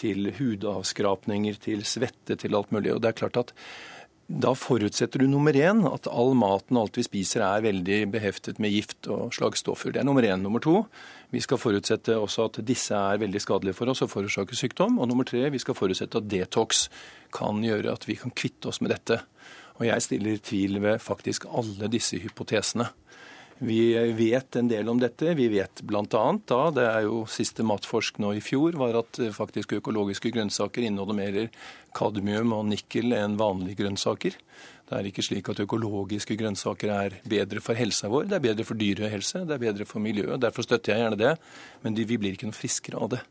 [0.00, 2.94] til hudavskrapninger, til svette, til alt mulig.
[2.94, 3.52] Og det er klart at
[4.32, 8.60] da forutsetter du nummer én at all maten og alt vi spiser er veldig beheftet
[8.62, 9.92] med gift og slagstoffer.
[9.92, 10.40] Det er nummer én.
[10.40, 10.86] Nummer to,
[11.34, 14.96] vi skal forutsette også at disse er veldig skadelige for oss og forårsaker sykdom.
[15.02, 16.86] Og nummer tre, vi skal forutsette at detox
[17.34, 19.20] kan gjøre at vi kan kvitte oss med dette.
[19.80, 22.88] Og jeg stiller tvil ved faktisk alle disse hypotesene.
[23.64, 25.36] Vi vet en del om dette.
[25.38, 26.04] Vi vet bl.a.
[26.50, 30.82] da, det er jo siste matforsk nå i fjor, var at eh, faktisk økologiske grønnsaker
[30.82, 31.38] inneholder mer
[31.94, 34.34] kadmium og nikkel enn vanlige grønnsaker.
[34.90, 38.26] Det er ikke slik at økologiske grønnsaker er bedre for helsa vår.
[38.32, 40.42] Det er bedre for dyrehelse, det er bedre for miljøet.
[40.42, 41.36] Derfor støtter jeg gjerne det.
[41.86, 43.22] Men vi blir ikke noe friskere av det.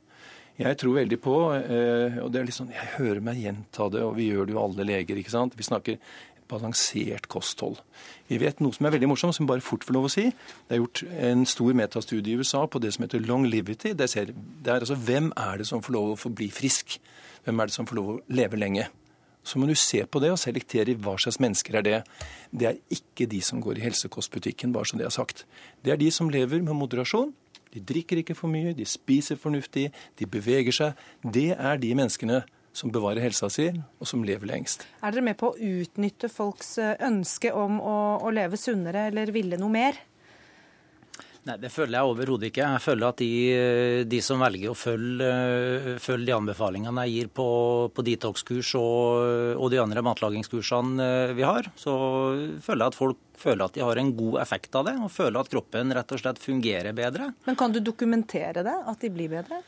[0.62, 4.02] Jeg tror veldig på, eh, og det er litt sånn, jeg hører meg gjenta det,
[4.04, 5.18] og vi gjør det jo alle leger.
[5.18, 5.56] ikke sant?
[5.58, 5.98] Vi snakker
[6.52, 7.80] balansert kosthold.
[8.30, 10.28] Vi vet noe som er veldig morsomt, som bare fort får lov å si.
[10.68, 13.95] Det er gjort en stor metastudie i USA på det som heter longevity.
[13.97, 16.99] Det, det er altså hvem er det som får lov å bli frisk?
[17.45, 18.88] Hvem er det som får lov å leve lenge?
[19.43, 21.99] Så må du se på det og selektere hva slags mennesker er det.
[22.54, 25.45] Det er ikke de som går i helsekostbutikken, bare så det er sagt.
[25.82, 27.34] Det er de som lever med moderasjon.
[27.74, 29.89] De drikker ikke for mye, de spiser fornuftig,
[30.20, 31.06] de beveger seg.
[31.24, 32.41] Det er de menneskene
[32.74, 34.86] som bevarer helsa si, og som lever lengst.
[35.03, 39.34] Er dere med på å utnytte folks eh, ønske om å, å leve sunnere eller
[39.36, 39.99] ville noe mer?
[41.41, 42.65] Nei, Det føler jeg overhodet ikke.
[42.76, 43.30] Jeg føler at de,
[44.05, 45.30] de som velger å følge,
[46.03, 47.47] følge, de anbefalingene jeg gir på,
[47.95, 51.95] på detox-kurs og, og, de andre matlagingskursene eh, vi har, så
[52.61, 55.41] føler jeg at folk føler at de har en god effekt av det, og føler
[55.41, 57.32] at kroppen rett og slett fungerer bedre.
[57.47, 59.63] Men kan du dokumentere det, at de blir bedre?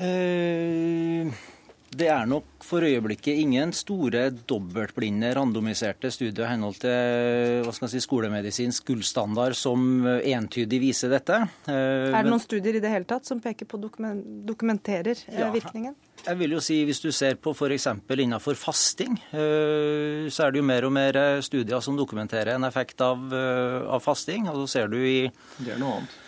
[0.00, 1.56] Eh...
[1.88, 7.88] Det er nok for øyeblikket ingen store dobbeltblinde, randomiserte studier i henhold til hva skal
[7.88, 11.40] jeg si, skolemedisinsk gullstandard som entydig viser dette.
[11.70, 15.96] Er det noen studier i det hele tatt som peker på dokumenterer eh, ja, virkningen?
[16.26, 17.88] Jeg vil jo si Hvis du ser på f.eks.
[18.10, 23.00] innenfor fasting, eh, så er det jo mer og mer studier som dokumenterer en effekt
[23.00, 24.48] av, eh, av fasting.
[24.50, 26.24] Altså ser du i Det er noe annet.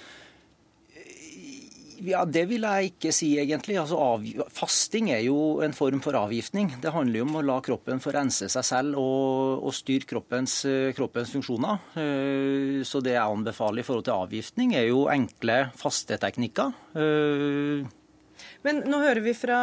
[2.06, 3.76] Ja, Det vil jeg ikke si, egentlig.
[3.80, 4.24] Altså, av,
[4.54, 6.72] fasting er jo en form for avgiftning.
[6.80, 10.60] Det handler jo om å la kroppen få rense seg selv og, og styre kroppens,
[10.68, 11.80] eh, kroppens, funksjoner.
[12.00, 16.76] Eh, så det jeg anbefaler i forhold til avgiftning, er jo enkle, fasteteknikker.
[16.96, 17.96] Eh,
[18.64, 19.58] Men nå hører vi fra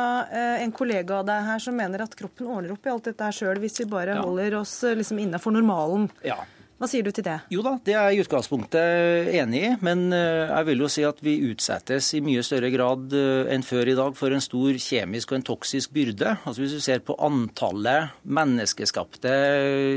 [0.58, 3.36] en kollega av deg her som mener at kroppen ordner opp i alt dette her
[3.36, 4.24] sjøl, hvis vi bare ja.
[4.26, 6.08] holder oss liksom innafor normalen.
[6.26, 6.40] Ja.
[6.78, 7.40] Hva sier du til det?
[7.50, 9.70] Jo da, det er jeg i utgangspunktet enig i.
[9.82, 13.66] Men eh, jeg vil jo si at vi utsettes i mye større grad eh, enn
[13.66, 16.36] før i dag for en stor kjemisk og en toksisk byrde.
[16.38, 19.32] Altså Hvis du ser på antallet menneskeskapte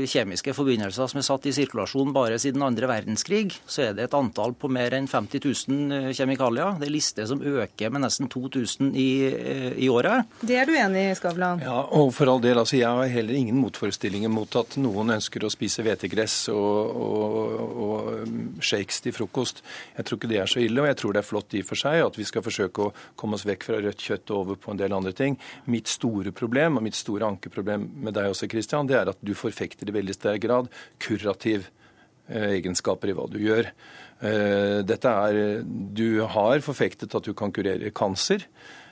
[0.09, 4.17] kjemiske forbindelser som er satt i sirkulasjon bare siden andre verdenskrig, så er det et
[4.17, 6.81] antall på mer enn 50 000 kjemikalier.
[6.81, 9.07] Det er lister som øker med nesten 2000 i,
[9.85, 10.25] i året.
[10.41, 11.61] Det er du enig i, Skavlan?
[11.61, 12.57] Ja, og for all del.
[12.57, 17.75] altså Jeg har heller ingen motforestillinger mot at noen ønsker å spise hvetegress og og,
[17.85, 19.61] og, shakes til frokost.
[19.97, 21.69] Jeg tror ikke det er så ille, og jeg tror det er flott i og
[21.69, 24.59] for seg at vi skal forsøke å komme oss vekk fra rødt kjøtt og over
[24.61, 25.37] på en del andre ting.
[25.71, 29.33] Mitt store problem, og mitt store ankeproblem med deg også, Christian, det er at du
[29.37, 30.69] forfekter i veldig sterk grad
[31.01, 31.67] kurativ
[32.29, 33.71] eh, egenskaper i hva du gjør.
[34.21, 38.45] Eh, dette er, Du har forfektet at du kan kurere kanser.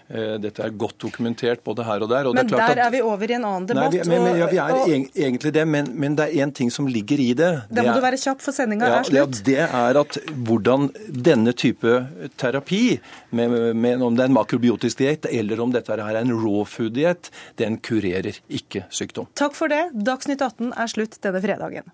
[0.10, 2.28] Eh, dette er godt dokumentert både her og der.
[2.30, 3.94] Og men er der at, er vi over i en annen debatt.
[3.94, 6.54] Nei, vi, men, men, ja, vi er og, egentlig det, men, men, det er én
[6.56, 7.52] ting som ligger i det.
[7.70, 9.44] Da må er, du være kjapp, for sendinga ja, er slutt.
[9.46, 10.18] Det, er at
[10.50, 10.90] hvordan
[11.30, 11.94] denne type
[12.42, 12.82] terapi,
[13.30, 17.30] med, med, om det er en makrobiotisk diett eller om dette er en raw food-diett,
[17.62, 19.30] den kurerer ikke sykdom.
[19.38, 19.92] Takk for det.
[19.94, 21.94] Dagsnytt 18 er slutt denne fredagen.